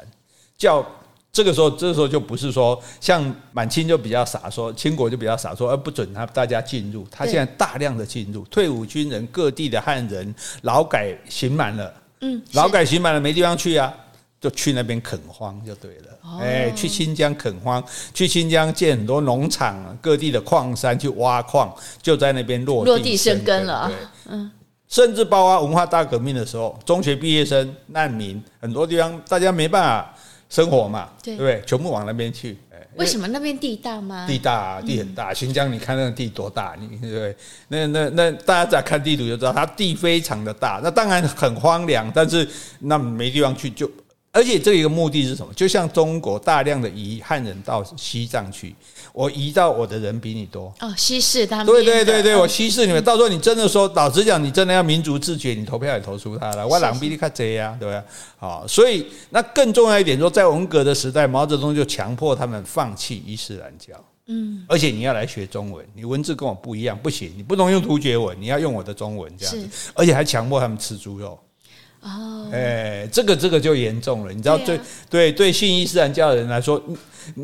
[0.59, 0.87] 叫。
[1.33, 7.07] 这个时候，这个时候就不是说像满清就比较傻，说清国就比较傻，说而不准他大家进入。
[7.11, 13.91] 他现在大量的进入，退伍军人、各地的汉人、劳改刑满了，嗯，劳改刑满了没地方去啊，
[14.43, 16.09] 就去那边垦荒就对了。
[16.21, 23.89] 哦、哎，去新疆垦荒，去新疆建很多农场，各地的矿山去挖矿，就在那边落地落地生根了。
[23.89, 23.97] 对，
[24.35, 24.53] 嗯，
[24.87, 30.15] 甚至包括文化大革命的时候，中学毕业生、难民，很多地方大家没办法。
[30.53, 31.63] 生活嘛，对不对？
[31.67, 32.59] 全部往那边去。
[32.97, 34.27] 为什么那边地大吗？
[34.29, 35.33] 地大啊，地很大。
[35.33, 36.77] 新疆，你看那个地多大？
[36.79, 37.37] 你对不对？
[37.69, 40.79] 那那那，大家在看地图就知道，它地非常的大。
[40.85, 42.47] 那当然很荒凉，但是
[42.81, 43.91] 那没地方去就。
[44.31, 45.51] 而且这一个目的是什么？
[45.55, 48.75] 就像中国大量的移汉人到西藏去，
[49.13, 51.67] 我移到我的人比你多哦，稀释他们。
[51.67, 53.03] 对对对对，我稀释你们。
[53.05, 56.67] 到时候你真的说，老实讲，你真的要民族自觉，你投票也投出他了。
[56.67, 58.03] 我朗比你卡贼呀，对不对？
[58.39, 63.93] 好，所以那更重要一点说，在文革的时代，毛泽东就强迫他们放弃伊斯兰教。
[64.27, 69.69] 嗯，而且你要来学中文，你文字跟我不一样，不行，你不能用突厥文，你要用我的中文这样子。
[69.95, 71.39] 而且还强迫他们吃猪肉。
[72.03, 76.83] 哦，哎，这个这个就严重了，你知道，对对对，信伊斯兰教的人来说，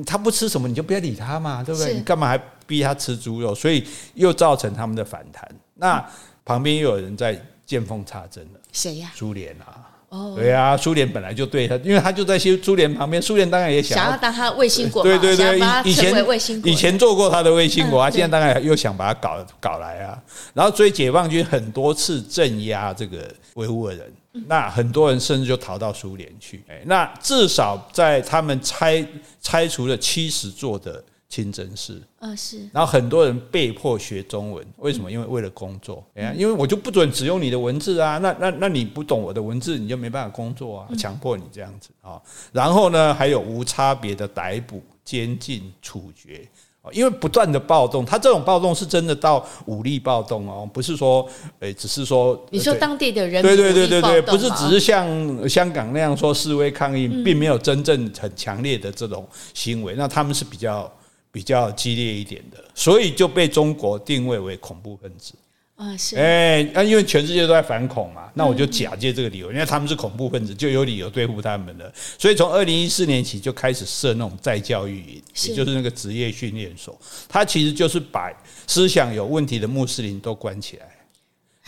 [0.04, 1.94] 他不吃什么你就不要理他嘛，对不对？
[1.94, 3.54] 你干嘛还逼他吃猪肉？
[3.54, 5.48] 所以又造成他们的反弹。
[5.74, 6.04] 那
[6.44, 9.10] 旁边又有人在见缝插针了，谁呀？
[9.14, 16.26] 苏联啊，哦，对啊，苏联本来就对他，因为他就在苏苏联旁边，苏联当然也想想要当他卫星国，对对对，以前
[16.64, 20.18] 以前做过他的卫星国啊，现在当然又想把他搞搞来啊，
[20.54, 24.12] 然后所以解放军很多次镇压这个维吾尔人。
[24.46, 29.04] 那很多人甚至就逃到苏联去，那至少在他们拆
[29.40, 35.12] 拆除了七十座的清真寺，啊是，然后很多人被迫学中文，为什么？
[35.12, 42.20] 因为为了工作，哎，因为我就不准只用你的文字啊，那那那你不懂我的文字，你就没办法工作啊，强迫你这样子啊，
[42.52, 46.48] 然后呢，还有无差别的逮捕、监禁、处决。
[46.92, 51.28] 因为不断的暴动，他这种暴动是真的到武力暴动哦，不是说，
[51.60, 55.06] 诶，只是说，你说当地的人对对对对对，不是只是像
[55.46, 60.90] 香港那样说示威抗议，并没有真正很强烈的这种行为，那他们是比较
[61.30, 65.34] 比较激烈一点的，所以就被中国定位为恐怖分子。
[65.76, 71.92] 啊，是哎，那因为全世界都在反恐嘛，那我就假借这个理由，因为他们是恐怖分子，就有理由对付他们了。
[72.18, 78.28] 所以从二零一四年起就开始设那种再教育营，也就是那个职业训练所，它其实就是把
[78.66, 80.97] 思想有问题的穆斯林都关起来。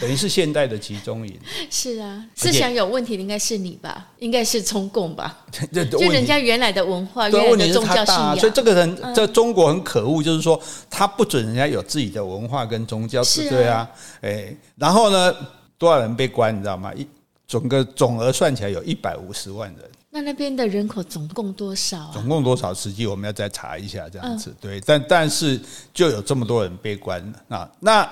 [0.00, 1.38] 等于是现代的集中营。
[1.68, 4.08] 是啊，思想有问题的应该是你吧？
[4.18, 5.44] 应该是中共吧？
[5.70, 8.38] 就人家原来的文化，原来的宗教信仰。
[8.38, 13.86] 所以这个人在中国很可恶，就是说他不准人家有自己的文化跟宗教，对啊，
[14.22, 15.36] 哎，然后呢，
[15.76, 16.92] 多少人被关，你知道吗？
[16.94, 17.06] 一
[17.46, 19.90] 整个总额算起来有一百五十万人。
[20.12, 22.10] 那那边的人口总共多少？
[22.12, 22.72] 总共多少？
[22.72, 24.80] 实际我们要再查一下，这样子对。
[24.80, 25.60] 但但是
[25.92, 28.10] 就有这么多人被关啊，那。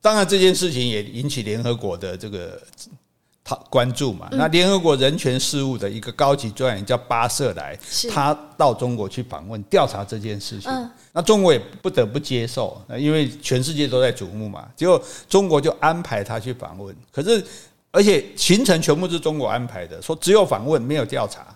[0.00, 2.60] 当然，这件事情也引起联合国的这个
[3.44, 4.28] 他关注嘛。
[4.32, 7.78] 那联合国人权事务的一个高级专员叫巴瑟莱，
[8.10, 10.70] 他到中国去访问调查这件事情。
[11.12, 14.66] 那中国也不得不接受，因为全世界都在瞩目嘛。
[14.74, 17.44] 结果中国就安排他去访问，可是
[17.90, 21.46] 而且行程全部是中国安排的，说只有访问没有调查。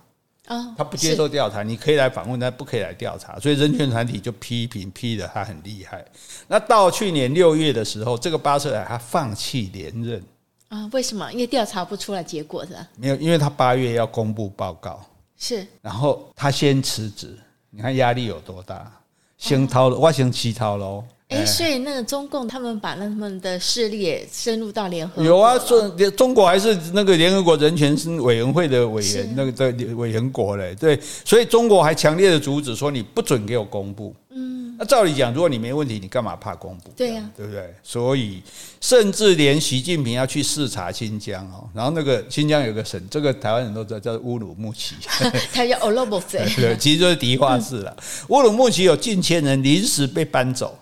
[0.47, 6.05] 啊，他不接受调查，你可以来访问，但不可以来调查，所以人权团体就批评批的他很厉害。
[6.49, 10.23] 那到去年六月的时候，这个巴瑟尔他放弃连任
[10.69, 10.89] 啊？
[10.93, 11.33] 为什么？
[11.33, 12.89] 因为调查不出来结果是吧？
[12.97, 15.03] 没有，因为他八月要公布报告，
[15.39, 17.39] 是，然后他先辞职，
[17.71, 18.93] 你看压力有多大？
[19.39, 21.05] 先掏了，我先乞讨喽。
[21.29, 25.25] 哎，所以那个中共他们把他们的势力也深入到联合国。
[25.25, 30.75] 有啊，中中国还是那个联合国人权委员会的委员，那个的委员国嘞。
[30.79, 34.15] 对，所以中国还强烈的阻止说，你不准给我公布。
[34.37, 36.91] 嗯，那照理讲，如果你没问题，你干嘛怕公布？
[36.95, 37.73] 对呀，对不对？
[37.83, 38.43] 所以
[38.83, 44.95] 甚至连习近平要去视察新疆哦，然后那个新疆有个省，这个台湾人都知道叫乌鲁木齐，
[45.55, 47.97] 他叫欧罗木齐， 对，其实就是迪化市了。
[48.29, 50.77] 乌鲁木齐有近千人临时被搬走。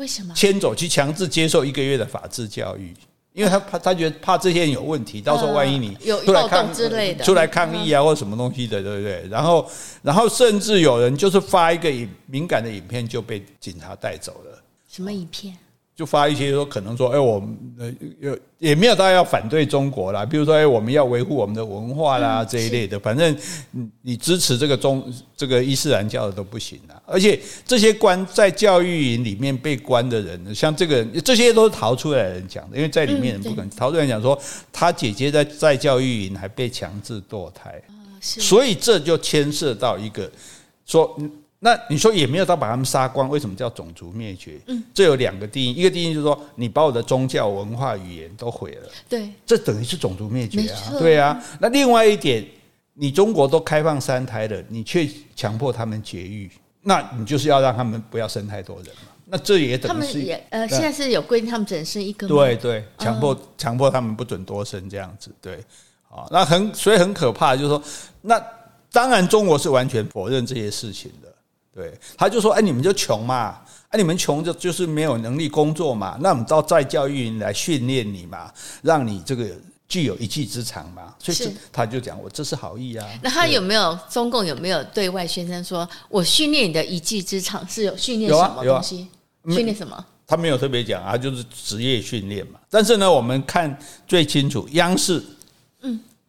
[0.00, 0.34] 为什么？
[0.34, 2.94] 迁走去强制接受一个月的法制教育
[3.32, 9.24] 因为他怕他觉得怕这些人有问题，到时候万一你有出来抗之类的出来抗议啊或什么东西的，对不对？
[9.30, 9.70] 然后
[10.02, 11.88] 然后甚至有人就是发一个
[12.26, 14.58] 敏感的影片就被警察带走了。
[14.88, 15.56] 什么影片？
[16.00, 23.36] 就发一些说可能说，哎，我们呃有也没有大家要反对中国啦，比如说，哎，我们要维护我们的文化啦这一类的，反正
[23.72, 26.96] 你你支持这个中这个伊斯兰教的都不行啊。
[27.04, 34.40] 而且这些关在教育营里面被关的人，像这个人，这些都是逃出来的人讲的，因为在里面人不可能逃出来讲说，
[34.72, 37.78] 他姐姐在在教育营还被强制堕胎，
[38.22, 40.30] 所以这就牵涉到一个
[40.86, 41.14] 说。
[41.62, 44.58] 那你说也没有到把他们杀光，为什么叫种族灭绝？
[44.66, 51.38] 嗯，这有两个定义，一个定义就是说你把我的宗教、文化、语言都毁了，对，这等于是种族灭绝啊，对啊。
[51.60, 52.42] 那另外一点，
[52.94, 55.06] 你中国都开放三胎了，你却
[55.36, 56.50] 强迫他们绝育，
[56.80, 59.12] 那你就是要让他们不要生太多人嘛？
[59.26, 62.34] 那这也等于是他们也呃，现在是有规定他们只能生一个吗？
[62.34, 65.56] 对对，强迫强迫他们不准多生这样子，对，
[66.08, 67.82] 啊，那很所以很可怕，就是说，
[68.22, 68.42] 那
[68.90, 71.29] 当然中国是完全否认这些事情的。
[71.74, 73.60] 对，他就说：“哎，你们就穷嘛，
[73.90, 78.52] 哎，你们穷就就是没有能力工作嘛，那我们到再教育营来训练你嘛，
[78.82, 79.46] 让你这个
[79.88, 89.06] 具有一技之长嘛。”所以他就讲：“我这是好意啊。”那他有没有中共有没有对外宣称说：“我训练你的一技之长是有训练什么东西？
[89.46, 92.60] 训练什么？”他没有特别讲啊，就是职业训练嘛。
[92.70, 95.24] 但是呢，我们看最清楚，央视，嗯，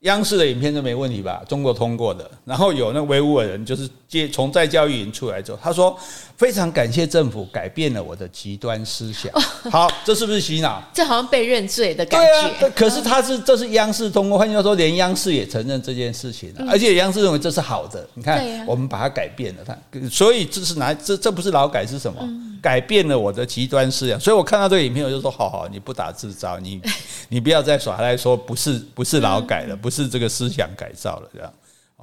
[0.01, 1.43] 央视的影片都没问题吧？
[1.47, 3.89] 中国通过的，然后有那维吾尔人就是。
[4.11, 5.97] 接从在教育营出来之后，他说
[6.35, 9.31] 非常感谢政府改变了我的极端思想。
[9.71, 10.83] 好，这是不是洗脑？
[10.93, 12.59] 这好像被认罪的感觉。
[12.59, 18.05] 对啊，可是他是这是央视通过，换句话说，连央视也承认这件事情了，而且央视认为这是好的。
[18.15, 19.73] 你看，我们把它改变了，他
[20.09, 20.93] 所以这是哪？
[20.93, 22.21] 这这不是劳改是什么？
[22.61, 24.19] 改变了我的极端思想。
[24.19, 26.79] 所以我看到这个影片，我就说：好好，你不打自招，你
[27.29, 31.53] 你不要再耍赖说不是不是劳改了，不是这个思想改造了这样。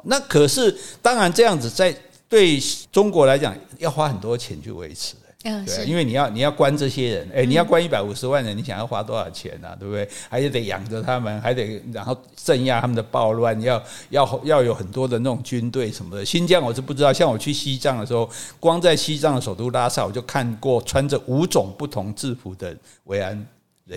[0.05, 1.95] 那可是，当然这样子在
[2.29, 2.61] 对
[2.93, 9.77] 中国来讲要花很多钱去维持，对，因为你要你要关这些人，哎，你要关一百五十万人，你想要花多少钱啊？
[9.79, 10.09] 对不对？
[10.29, 13.81] 还是得养着他们，还得然后镇压他们的暴乱，要
[14.11, 16.25] 要要有很多的那种军队什么的。
[16.25, 18.29] 新疆我是不知道，像我去西藏的时候，
[18.59, 23.47] 光在西藏的首都拉萨，我就看过穿着五种不同制服的维安。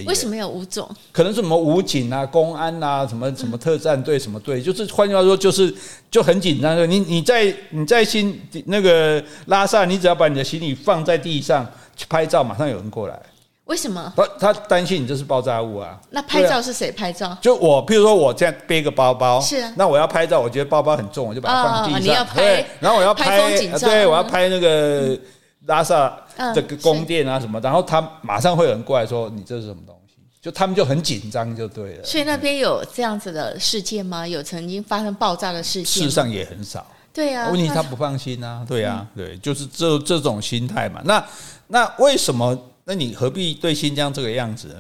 [0.05, 0.89] 为什么有五种？
[1.11, 5.73] 可能是什么武警啊、公安啊、什么什么特战队、什么队，就是换句话说，就是
[6.09, 6.89] 就很紧张。
[6.89, 13.19] 你你在你在新那个拉萨，你只要把你的行李放在地上去拍照，马上有人过来。
[13.65, 14.13] 为什么？
[14.15, 15.99] 他他担心你这是爆炸物啊。
[16.09, 17.37] 那拍照是谁拍照？
[17.41, 19.73] 就我，譬如说我现在背个包包，是啊。
[19.75, 22.01] 那我要拍照，我觉得包包很重，我就把它放地上。
[22.01, 25.19] 你要拍，然后我要拍风景照，对，我要拍那个。
[25.65, 26.19] 拉萨
[26.55, 30.15] 这个宫殿啊什么，然后他马上会有人过来说，你这是什么东西？
[30.41, 32.03] 就他们就很紧张就对了。
[32.03, 34.27] 所以那边有这样子的事件吗？
[34.27, 35.85] 有曾经发生爆炸的事件？
[35.85, 36.85] 事实上也很少。
[37.13, 41.01] 对啊，问题他不放心啊，对啊，对，就是这这种心态嘛。
[41.05, 41.23] 那
[41.67, 42.57] 那为什么？
[42.83, 44.75] 那你何必对新疆这个样子呢？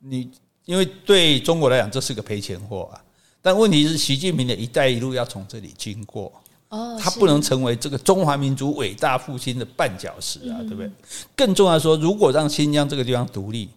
[0.00, 0.30] 你
[0.66, 3.00] 因为对中国来讲这是个赔钱货啊。
[3.40, 6.30] 但问题是，习近平的一带一路要从这里经过。
[6.68, 10.90] 哦，他不能成为这个中华民族伟大复兴的绊脚石啊，对不对？
[11.36, 13.68] 更重要的说，如果让新疆这个地方独立，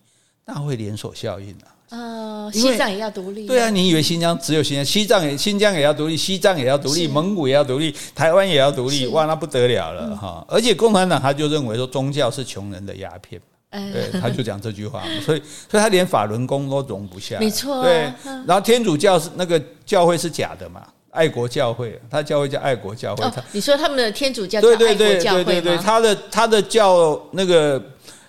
[0.46, 1.76] 那会连锁效应啊。
[1.90, 3.48] 呃，西藏也要独立。
[3.48, 4.86] 对啊，你以为新疆只有新疆？
[4.86, 10.46] 西藏也新疆也要独立，西藏也要独立，蒙古也要独立，台湾也要独立，哇，那不得了了哈！
[10.48, 17.40] 而且共产党他就认为说，宗教是穷人的鸦片，对，他就讲这句话， 所以所以他连法轮功都容不下。
[17.40, 18.12] 没错，对。
[18.46, 20.88] 然后天主教是那个教会是假的嘛？
[21.12, 23.24] 爱国教会，他教会叫爱国教会。
[23.32, 25.44] 他你说他们的天主教叫爱国教会吗？
[25.44, 27.82] 对对对对对，他的他的教那个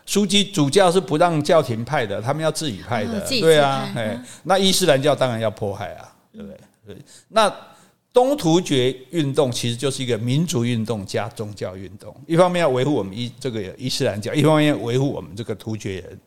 [0.07, 3.20] 书记主教是不让教廷派的，他们要自己派的。
[3.28, 6.57] 对啊，哎，那伊斯兰教当然要迫害啊，对不对？
[6.87, 6.97] 对。
[7.28, 7.53] 那
[8.12, 16.20] 东突厥运动其实就是一个民族运动加宗教运动，一方面要维护我们伊这个伊斯兰教，一方面要维护我们这个突厥人。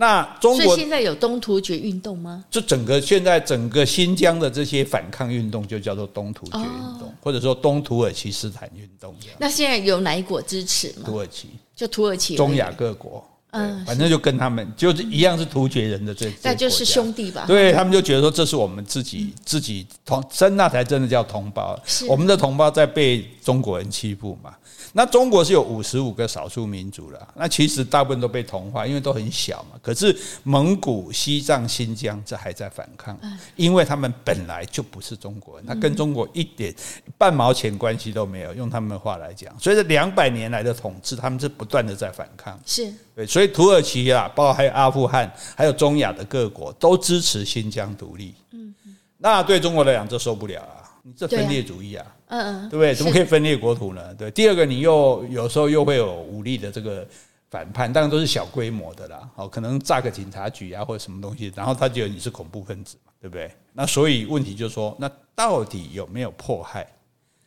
[0.00, 2.44] 那中国现在有东突厥运动吗？
[2.48, 9.12] 就整个现在整个新疆的这些反抗运动就叫做东突厥运动，或者说东土耳其斯坦运动。
[9.38, 11.02] 那现在有哪一国支持吗？
[11.04, 17.44] 土耳其，就土耳其，中亚各国，嗯，反正就跟他们就是一样是突厥人的这，那就是兄弟吧？
[17.48, 21.76] 对，他们就觉得说这是我们自己自己同真，那才真的叫同胞。
[22.08, 24.54] 我们的同胞在被中国人欺负嘛。
[24.98, 29.78] 那中国是有五十五个少数民族了，那其实大部分都被同化，因为都很小嘛。
[29.80, 33.18] 可是蒙古、西藏、新疆这还在反抗，
[33.56, 36.74] 因为他们本来就不是中国人，他跟中国一点
[37.16, 38.52] 半毛钱关系都没有。
[38.52, 42.58] 用他们的话来讲，所以这两百年来的统治，他们是不断的在反抗。
[42.66, 43.38] 是，对，所以。
[43.38, 48.34] 所以土耳其啊，包括还有阿富汗，还有中亚的各国都支持新疆独立。
[48.50, 48.74] 嗯，
[49.18, 50.82] 那对中国来讲，这受不了啊！
[51.04, 52.94] 你这分裂主义啊，嗯嗯，对不对？
[52.94, 54.14] 怎么可以分裂国土呢？
[54.14, 54.30] 对。
[54.30, 57.06] 第二个，你又有时候又会有武力的这个
[57.50, 59.28] 反叛，当然都是小规模的啦。
[59.36, 63.50] 哦，可能炸个警察局啊，或者什么东西，然后他觉得你是恐怖分子嘛，对不对？
[63.72, 66.86] 那所以问题就是说，那到底有没有迫害？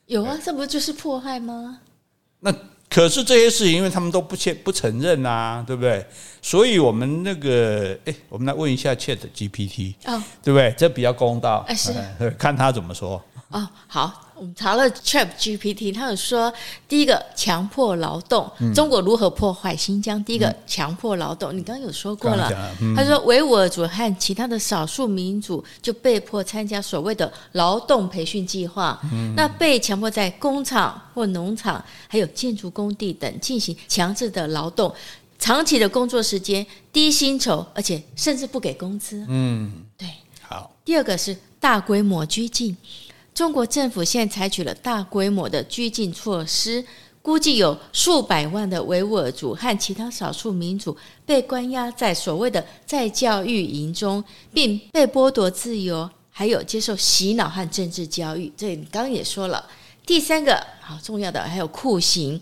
[0.07, 1.79] 有啊，这不就是迫害吗？
[2.39, 2.51] 那
[2.89, 6.03] 可是这些事情，因为他们都不切不承认啊，对不对？
[6.41, 10.73] 所以我们那个，哎，我们来问一下 Chat GPT，哦，对不对？
[10.75, 11.93] 这比较公道，哎，是，
[12.37, 13.23] 看他怎么说。
[13.49, 14.30] 哦，好。
[14.41, 16.51] 我们查了 Chat GPT，他有说，
[16.87, 20.21] 第一个强迫劳动，中国如何破坏新疆？
[20.23, 22.51] 第一个强迫劳动，你刚刚有说过了。
[22.95, 28.99] 他说维吾尔族和其他的少数民族就被迫参加所谓的劳动培训计划，
[29.35, 34.91] 那被强迫在工厂或农场，还有建筑工地等进行强制的劳动，
[35.37, 39.23] 长期的工作时间，低薪酬，而且甚至不给工资。
[39.29, 40.07] 嗯，对。
[40.41, 42.75] 好，第二个是大规模拘禁。
[43.33, 46.83] 中国政府现在采取了大规模的拘禁措施，
[47.21, 54.23] 估计有数百万的维吾尔族和其他少数民族被关押在所谓的在教育营中，
[54.53, 58.51] 并被剥夺自由，还有接受洗脑和政治教育。
[58.57, 59.65] 这你刚刚也说了。
[60.05, 62.39] 第三个好重要的还有酷刑，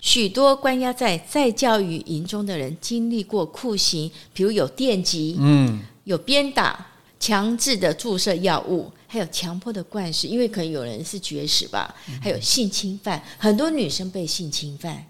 [0.00, 6.86] 许多关押在在教育营中的人经历过酷刑，比如有电击，嗯，有鞭打。
[7.20, 11.92] 强制的注射药物，还有强迫的灌食，因为可能有人是绝食吧，
[12.22, 15.04] 还有性侵犯，很多女生被性侵犯。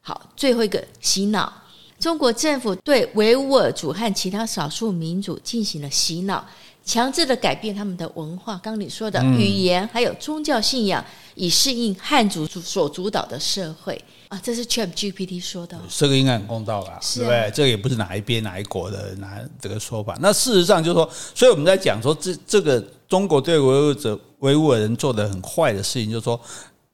[0.00, 1.52] 好，最后一个洗脑，
[1.98, 6.46] 中国政府对维吾尔族和其他少数民族进行了洗脑，
[6.86, 14.00] 强制的改变他们的文化，刚你说的语言，还有宗教信仰，以适应汉族所主导的社会。
[14.28, 16.98] 啊，这是 Chat GPT 说的，这个应该很公道吧？
[17.02, 17.50] 是啊、对不对？
[17.56, 20.16] 这个也不是哪一边哪一国的哪这个说法。
[20.20, 26.40] 那事实上就是说，所以我们在讲说这这个中国对维吾尔者维吾尔人做的很坏的事情，就是说，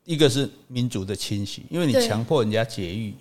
[0.05, 3.15] 一个是民族的清洗，因为你强迫人家节育。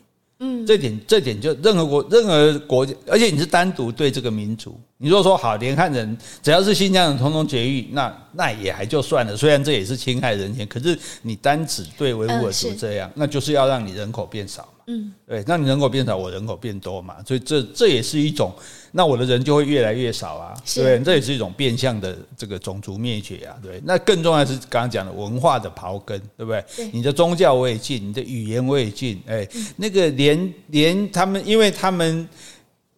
[0.44, 14.68] 嗯，这点这点就任何国任何国家，而且你是单独对这个民族，你如果说好连汉人只要是新疆人通通绝育，那那也还就算了，虽然这也是侵害人权，可是你单只对维吾尔族这样，那就是要让你人口变少。
[14.92, 18.54] 嗯，对，那你人口变少，我人口变多嘛，所以这这也是一种，
[18.92, 23.82] 那我的人就会越来越少啊，是对，这也是一种变相的这个种族灭绝啊，对。
[23.86, 26.66] 那更重要的是刚刚讲的文化的刨根，对不对？
[26.76, 32.28] 对，你的宗教我也禁，你的语言我也禁，哎，那个连连他们，因为他们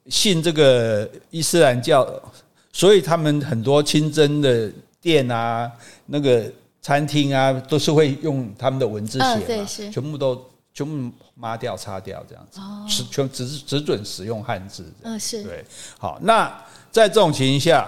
[0.08, 2.08] 信这个伊斯兰教，
[2.72, 5.72] 所以他们很多清真的店啊，
[6.08, 10.44] 那个餐厅啊，都是会用他们的文字写嘛，对，是，全部都。
[10.74, 14.92] 全部抹掉、擦掉这样子，是全只是只准使用汉字。
[15.04, 15.64] 嗯，是对。
[16.00, 16.52] 好，那
[16.92, 17.88] 在这种情形下，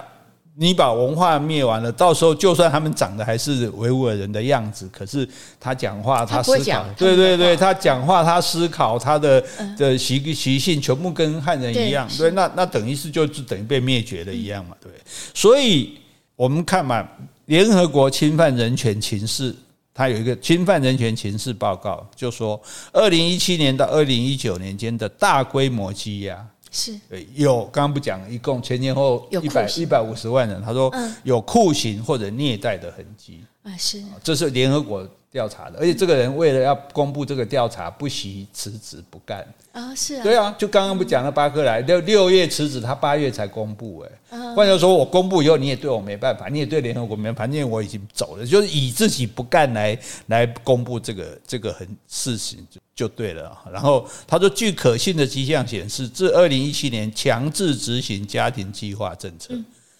[0.55, 5.27] 你把文化灭完了，到时候就算他们长得还是维吾尔人的样子，可是
[5.59, 9.43] 他讲话、他思考，对对对，他讲话、他思考、他的
[9.75, 12.07] 的习习性，全部跟汉人一样。
[12.17, 14.77] 对，那那等于是就是等于被灭绝了一样嘛。
[14.79, 14.91] 对，
[15.33, 15.97] 所以
[16.35, 17.03] 我们看嘛，
[17.47, 19.55] 联合国侵犯人权情势。
[19.97, 26.45] 他有一个侵犯人权情势报告，就说二零一七年到二零一九年间的大规模羁押。
[26.69, 26.99] 是。
[27.33, 30.93] 有刚刚不讲，一共前前后一百一百五十万人，他说
[31.23, 34.01] 有酷刑或者虐待的痕迹啊，是。
[34.23, 39.45] 这是联合国调查的，而且这个人为了要公布这个调查，不惜辞职不干。
[39.73, 53.59] 啊，是啊，对啊，就刚刚不讲了，巴克莱六六月辞职，他八月才公布，哎，换句话说，我公布以后，你也对我没办法，你也对联合国没办法，因为我已经走了，就是以自己不干来来公布这个这个很事情就就对了。
[53.73, 59.53] 然后他说，据可信的迹象显示，自二零一七年强制执行家庭计划政策，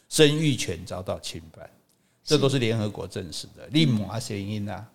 [0.07, 1.70] 生育权遭到侵犯，
[2.26, 3.66] 这都是联合国证实的。
[3.68, 4.86] 利姆阿协因啊。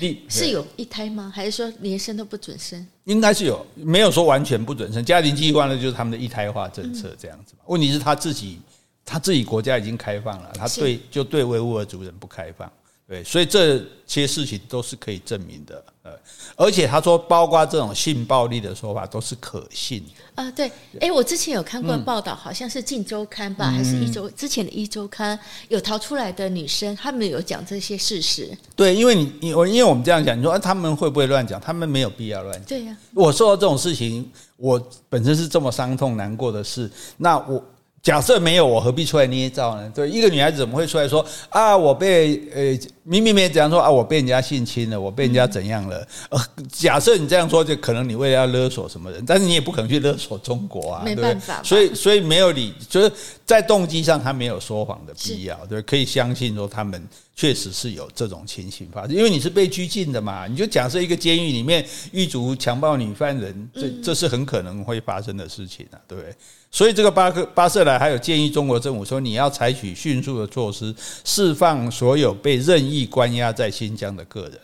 [0.00, 1.30] 利是有一胎吗？
[1.32, 2.84] 还是说连生都不准生？
[3.04, 5.04] 应该是有，没有说完全不准生。
[5.04, 7.52] 家庭计划呢，就是他们的一胎化政策这样子。
[7.66, 8.58] 问题是他自己，
[9.04, 12.72] 他自己国家已经开放了，他对就对维吾尔族人不开放。
[13.08, 16.10] 对，所以这些事情都是可以证明的，呃，
[16.56, 20.42] 而且他说，包括这种性暴力的说法都是可信的。
[20.42, 20.68] 啊，对，
[21.00, 25.38] 哎，我之前有看过报道，好像是《镜周刊》吧，还是一周之前的一周刊
[25.68, 28.50] 有逃出来的女生，他们有讲这些事实。
[28.74, 31.60] 对，因为你你我，因为我们这样讲，你说啊，他们会不会乱讲？
[31.60, 32.64] 他们没有必要乱讲。
[32.64, 37.62] 对呀，我受到这种事情，我本身是这么伤痛难过的事，那我。
[38.02, 39.90] 假设没有，我何必出来捏造呢？
[39.92, 41.76] 对，一个女孩子怎么会出来说啊？
[41.76, 42.78] 我被呃，
[43.08, 46.06] 明明没这样说啊，我被人家性侵了，我被人家怎样了？
[46.28, 46.38] 呃，
[46.72, 51.62] 假设你这样说，就可能你为了要勒索什么人，但是你也不可能去勒索中国啊，没办法。
[51.62, 53.12] 所以，所以没有理，就是
[53.44, 57.00] 在动机上他没有说谎的必要，对，可以相信说他们
[57.36, 66.34] 确实是有这种情形发生，因为你是被拘禁的嘛，你就假设一个监狱里面狱卒强暴女犯人，这这是很可能会发生的事情啊，对不对？
[66.68, 70.94] 所以这个巴克巴瑟莱还有建议中国政府说，你要采取迅速的措施，
[71.24, 74.60] 释放所有被任意关押在新疆的个人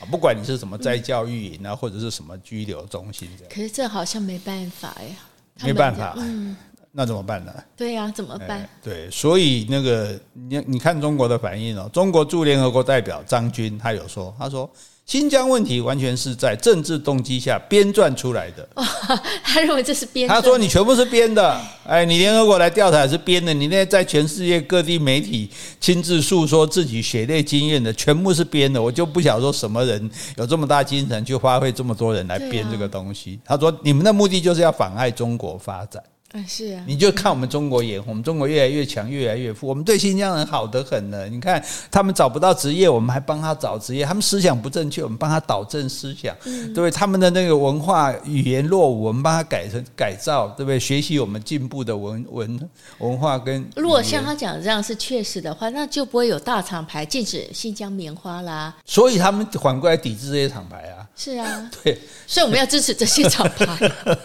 [0.00, 3.52] 啊，不管你是什么在教育营啊，或者是什么拘留中心这样。
[3.54, 5.16] 可是这好像没办法呀，
[5.62, 6.56] 没办法，嗯，
[6.90, 7.54] 那怎么办呢？
[7.76, 8.68] 对呀，怎么办？
[8.82, 14.68] 对，所以那个你你看中国的反应哦，中国驻联合国代表张军他有说，他说。
[15.10, 18.68] 新疆问题完全是在政治动机下编撰出来的。
[19.42, 20.28] 他认为这是编。
[20.28, 25.50] 他说你全部是编的， 哎，你联合国来调查是编的，你那在全世界各地媒体
[25.80, 28.80] 亲自诉说自己血泪经验的，全部是编的。
[28.80, 33.40] 我就不想说什么人有这么大精神去花费这么多人来编这个东西。
[33.44, 36.00] 他说你们的目的就是要妨碍中国发展。
[36.32, 41.26] 哎，是啊，你就看我们中国眼红，我们中国越来越强，越来越富，我们对新疆人好得很呢。
[41.28, 41.60] 你看
[41.90, 46.90] 他们找不到职业，我们还帮他找职业；他们思想不正确，我们帮他导正思想，对不对？
[46.90, 50.78] 他们的那个文化语言落伍，我们帮他改成改造，对不对？
[50.78, 53.68] 学习我们进步的文文文化跟。
[53.74, 58.76] 如果像他讲的这样是确实的话，那就不会有大厂牌禁止新疆棉花啦。
[58.86, 61.02] 所以他们反过来抵制这些厂牌啊。
[61.16, 63.66] 是啊， 对，所以我们要支持这些厂牌。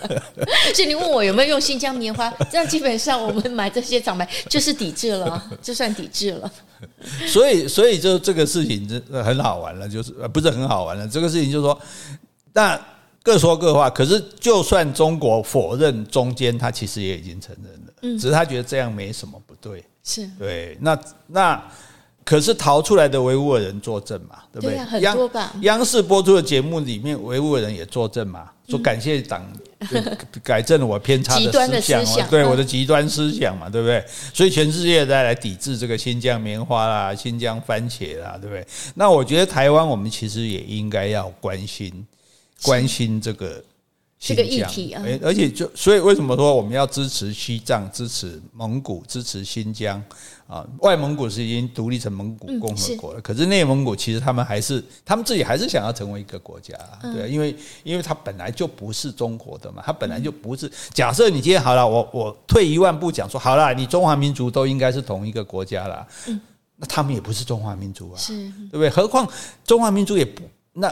[0.74, 6.52] 所以你问我有没有用新疆棉花， 这样基本上我们买这些厂牌就是抵制了，就算抵制了。
[7.28, 11.08] 所以，所以就这个事情真很好玩了，就是不是很好玩了。
[11.08, 11.80] 这个事情就是说，
[12.54, 12.80] 那
[13.24, 13.89] 各说各话。
[13.89, 19.84] 可是，就算中国否认中间，他其实也已经承认了，嗯，只是他觉得这样没什么不对。
[20.04, 21.64] 是对，那那。
[22.26, 24.76] 可是逃出来的维吾尔人作证嘛，对不对？
[24.76, 25.53] 对啊，很多吧。
[25.61, 29.45] 央央视播出的节目里面，维吾尔人也作证嘛，说感谢党
[30.43, 34.03] 改正了我偏差的思想，对我的极端思想嘛，对不对？
[34.34, 38.65] 所以全世界再来抵制这个新疆棉花啦、新疆番茄啦，对不对？
[38.95, 42.05] 那我觉得台湾我们其实也应该要关心
[42.63, 43.63] 关心这个。
[44.28, 50.01] 这个议题啊，而且就所以为什么说我们要支持西藏、支持蒙古、支持新疆
[50.47, 50.65] 啊？
[50.80, 56.73] 外蒙古是已经独立成蒙古共和国了，可是内蒙古其实他们还是他们自己还是想要成为一个国家，
[57.13, 60.71] 对，因为因为它本来就不是中国的嘛，它本来就不是。
[60.91, 66.07] 假设你今天好了，我我退一万步讲说，好了，你中华民族都应该是同一个国家了，
[66.78, 68.89] 那他们也不是中华民族啊，对不对？
[68.89, 69.30] 何况
[69.63, 70.41] 中华民族也不，
[70.73, 70.91] 那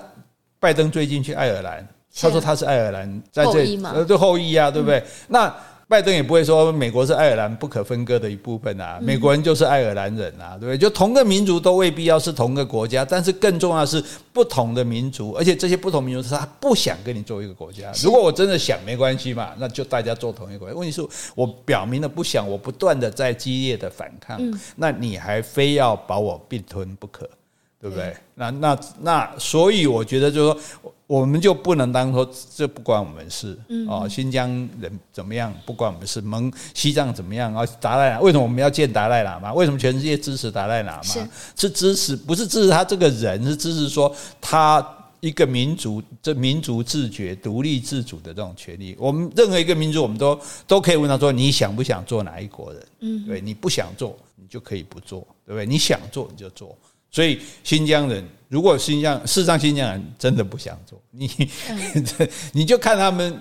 [0.59, 1.88] 拜登最近去爱尔兰。
[2.22, 5.03] 他说他是爱尔兰在这呃，对后裔啊，对不对？
[5.28, 5.53] 那
[5.86, 10.78] 拜登也不会说美国是爱尔兰不可分割的一部分啊，美国人就是爱尔兰人啊，对不对？
[10.78, 17.91] 就同个民族都未必要是同个国家，但是更重要的是不同的民族，而且这些不同民族是他不想跟你做一个国家。
[18.01, 20.76] 如果我真的想，没关系嘛，那就大家做同一个国家。
[20.76, 21.05] 问题是
[21.36, 24.39] 我表明了不想，我不断的在激烈的反抗，
[24.76, 27.30] 那你还非要把我并吞不可，
[27.80, 28.16] 对不对？
[28.36, 30.92] 那那那，所以我觉得就是说。
[31.06, 34.49] 我们就不能当说这不关我们事哦，新疆
[34.80, 37.66] 人怎么样不关我们事，蒙西藏怎么样啊？
[37.82, 39.54] 达赖喇为什么我们要见达赖喇嘛？
[39.54, 41.30] 为什么全世界支持达赖喇嘛？
[41.56, 44.86] 是，支持，不是支持他这个人，是支持说他
[45.20, 48.95] 一个民族这民族自觉、独立自主的这种权利。
[48.97, 52.84] 我们任何一个民族，我们都都可以问他说：你想不想做哪一国人？
[53.01, 55.66] 嗯，对，你不想做，你就可以不做，对不对？
[55.66, 56.76] 你想做，你就做。
[57.14, 61.30] 所以新疆人，如果新疆事实上新疆人真的不想做， 你
[62.51, 63.39] 你就看他们，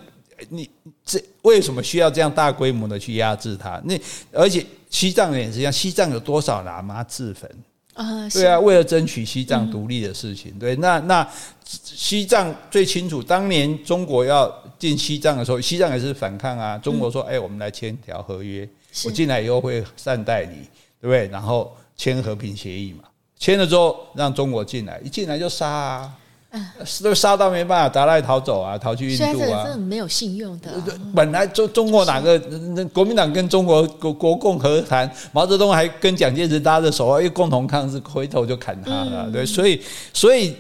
[0.51, 0.69] 你
[1.05, 3.81] 这为什么需要这样大规模的去压制他？
[3.85, 3.99] 那
[4.31, 7.51] 而且西藏人也是一样，西藏有多少喇嘛自焚
[7.95, 8.29] 啊？
[8.29, 11.27] 对啊，为了争取西藏独立的事情，对，那那
[11.65, 16.77] 西藏最清楚，当年中国要进西藏的时候，西藏也是反抗啊。
[16.77, 18.69] 中国说：“哎，我们来签条合约，
[19.07, 20.57] 我进来以后会善待你，
[21.01, 23.05] 对不对？”然后签和平协议嘛。
[23.43, 26.15] 签了之后，让中国进来，一进来就杀啊，
[27.03, 30.71] 都杀到没办法，达赖逃走啊，逃去印度啊，这没有信用的。
[31.13, 32.39] 本来中中国哪个
[32.93, 39.29] 国民党跟中国国国共和谈，毛泽东还跟蒋介石搭着手啊，又共同抗日，回头就砍他了。
[39.33, 39.83] 对，所以
[40.15, 40.57] 所以。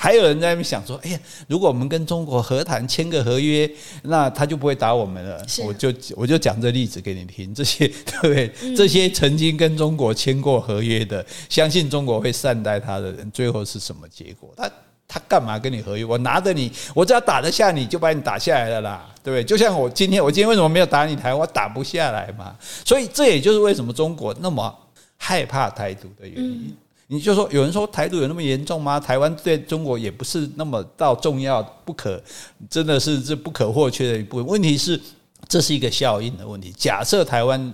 [0.00, 1.18] 还有人在那边想说：“哎呀，
[1.48, 3.68] 如果我们跟中国和谈签个合约，
[4.04, 8.76] 那他就不会打我们了。”我就我就讲这例子给你听，这些 对不对？
[8.76, 14.54] 这些曾经跟中国签过合约的，相信中国会善待他的人，最后是什么结果？
[14.56, 14.70] 他
[15.08, 16.04] 他干嘛跟你合约？
[16.04, 19.42] 我拿着你，我只要打得下你就把你打下来了啦，对不对？
[19.42, 21.40] 就像我今天，我今天为什么没有打你台湾？
[21.40, 22.54] 我打不下来嘛。
[22.84, 24.72] 所以这也就是为什么中国那么
[25.16, 26.72] 害怕台独的原因。
[27.10, 29.00] 你就说有人说台独有那么严重吗？
[29.00, 32.22] 台湾对中国也不是那么到重要不可，
[32.68, 34.46] 真的是这不可或缺的一部分。
[34.46, 35.00] 问题是
[35.48, 36.70] 这是一个效应的问题。
[36.76, 37.72] 假设台湾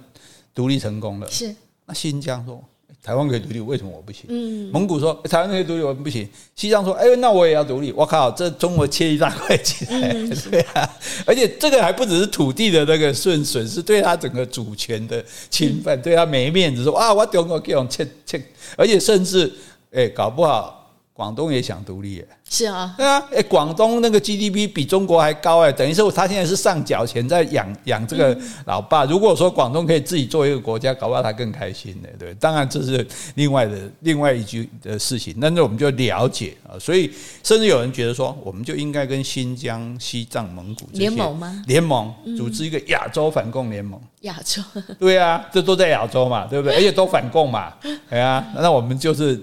[0.54, 1.54] 独立成功了，是
[1.86, 2.62] 那新疆说。
[3.04, 4.22] 台湾可以独立，为什么我不行？
[4.28, 6.26] 嗯，蒙古说台湾可以独立，我不行。
[6.56, 7.92] 西藏说，哎，那我也要独立。
[7.92, 10.88] 我靠，这中国切一大块起来，嗯、 对啊。
[11.26, 16.82] 而且这个还不只是土地的那个损损失，对他整个主权的侵犯，嗯、对他没面子。
[16.82, 18.42] 说啊，我中国给我切切，
[18.74, 19.52] 而且甚至
[19.92, 20.83] 哎，搞不好。
[21.16, 29.04] 广东也想独立，是啊，对啊，诶，广东那个 GDP 比中国还高哎，等于说他现在是上缴钱在养养这个老爸。
[29.04, 32.34] 如果说广东可以自己做一个国家，搞不好他更开心呢，对。
[32.34, 33.06] 当然这是
[33.36, 37.08] 另外的另外一句的事情，但是我们就了解啊，所以
[37.44, 41.62] 甚至有人觉得说，我们就应该跟新疆、西藏、蒙古联盟吗？
[41.68, 44.00] 联盟组织一个亚洲反共联盟。
[44.22, 44.60] 亚洲，
[44.98, 46.74] 对啊，这都在亚洲嘛，对不对？
[46.76, 47.72] 而且都反共嘛，
[48.10, 49.40] 对啊，那我们就是。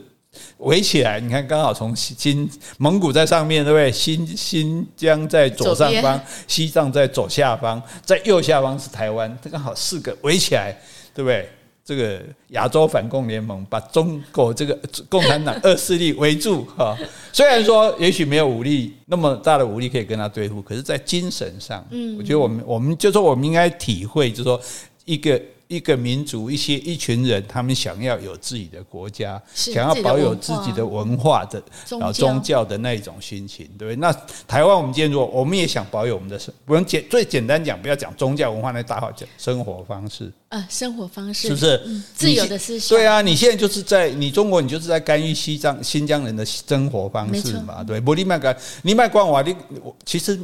[0.58, 3.92] 围起来，你看，刚好从新蒙古在上面，对不对？
[3.92, 10.72] 新新疆在左上方，西藏在左下方，在右下方是台湾，这刚好四个围起来，
[11.14, 11.50] 对不对？
[11.84, 14.80] 这个亚洲反共联盟把中国这个
[15.10, 16.96] 共产党 二势力围住哈。
[17.34, 24.62] 虽然说也许没有武力那么大的武力可以跟他对付，可是，在精神上，嗯，我觉得我们我们就说我们应该体会，就是说
[25.06, 25.42] 一个。
[25.72, 31.64] 一个民族，一些一群人，他们想要有自己的国家，想要保有自己的文化的
[32.02, 33.96] 啊宗教的那一种心情，对不对？
[33.96, 34.12] 那
[34.46, 42.98] 台湾我们今天说，我们也想保有我们的生，不用简最简单讲，不要讲宗教文化那大话，讲生活方式啊，生活方式是不是、嗯、自由的思想？
[42.98, 47.82] 对啊，你现在就是在你中国，你就是在干预西藏新疆人的生活方式嘛？
[47.82, 50.38] 对，不，你卖干，你卖光我，你我其实。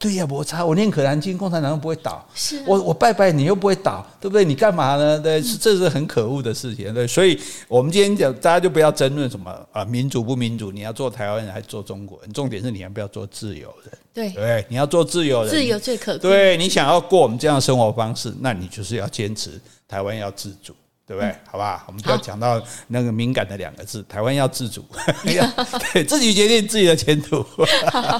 [0.00, 0.64] 对呀，我擦！
[0.64, 2.26] 我念可兰经，共产党又不会倒。
[2.34, 4.46] 是、啊、我我拜拜你又不会倒，对不对？
[4.46, 5.20] 你干嘛呢？
[5.20, 6.92] 对，是这是很可恶的事情。
[6.94, 7.38] 对，所以
[7.68, 10.72] 我们今天讲，大家就不要争论什么啊，民主不民主？
[10.72, 12.32] 你要做台湾人还是做中国人？
[12.32, 13.92] 重点是你要不要做自由人？
[14.14, 16.30] 对对，你要做自由人，自由最可贵。
[16.30, 20.74] 对，你想要过我们这样的生活方式，那你就是要坚持台湾要自主。
[21.10, 21.34] 对不对？
[21.50, 24.86] 好吧，我们就要讲到那个敏感的两个字：台湾要自主，
[25.92, 27.44] 对，自己决定自己的前途。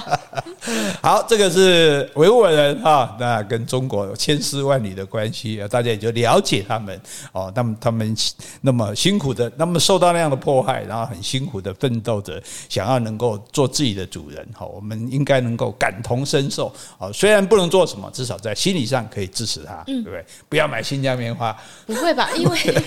[1.01, 6.99] 好，这个是维吾尔人哈，那跟中国有千丝万缕的关系，大家也就了解他们
[7.31, 7.49] 哦。
[7.55, 8.13] 那么他们
[8.59, 14.45] 那么辛苦的，那么受到那样的迫害，然后很辛苦的奋斗着，想要能够做自己的主人。
[14.53, 16.69] 好，我们应该能够感同身受。
[16.99, 20.25] 好，虽然不能做什么，至少在心理上可以支持他，对不对？
[20.49, 22.29] 不要买新疆棉花，不会吧？
[22.35, 22.80] 因为。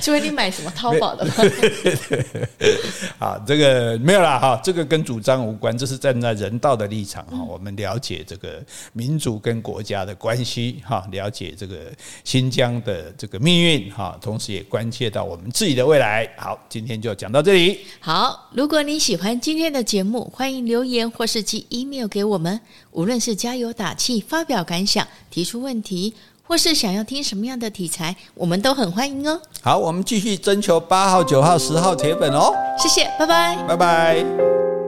[0.00, 1.32] 除 非你买什么淘宝的吗？
[3.18, 7.42] 好，这个没有啦哈，这个跟主张无关，这是站在人道的立场哈。
[7.42, 8.62] 我们了解这个
[8.92, 11.92] 民族跟国家的关系哈，了解这个
[12.24, 16.28] 新疆的这个命运哈，同时也关切到我们自己的未来。
[16.36, 17.80] 好，今天就讲到这里。
[18.00, 22.60] 好，如果你喜欢今天的节目，欢迎留言或是寄 email 给我们，
[22.90, 26.14] 无论是加油打气、发表感想、提出问题。
[26.52, 29.40] 或是想要听什么样的题材，我们都很欢迎哦。
[29.62, 32.52] 好，我们继续征求八号、九号、十号铁粉哦。
[32.78, 34.81] 谢谢，拜拜，拜拜。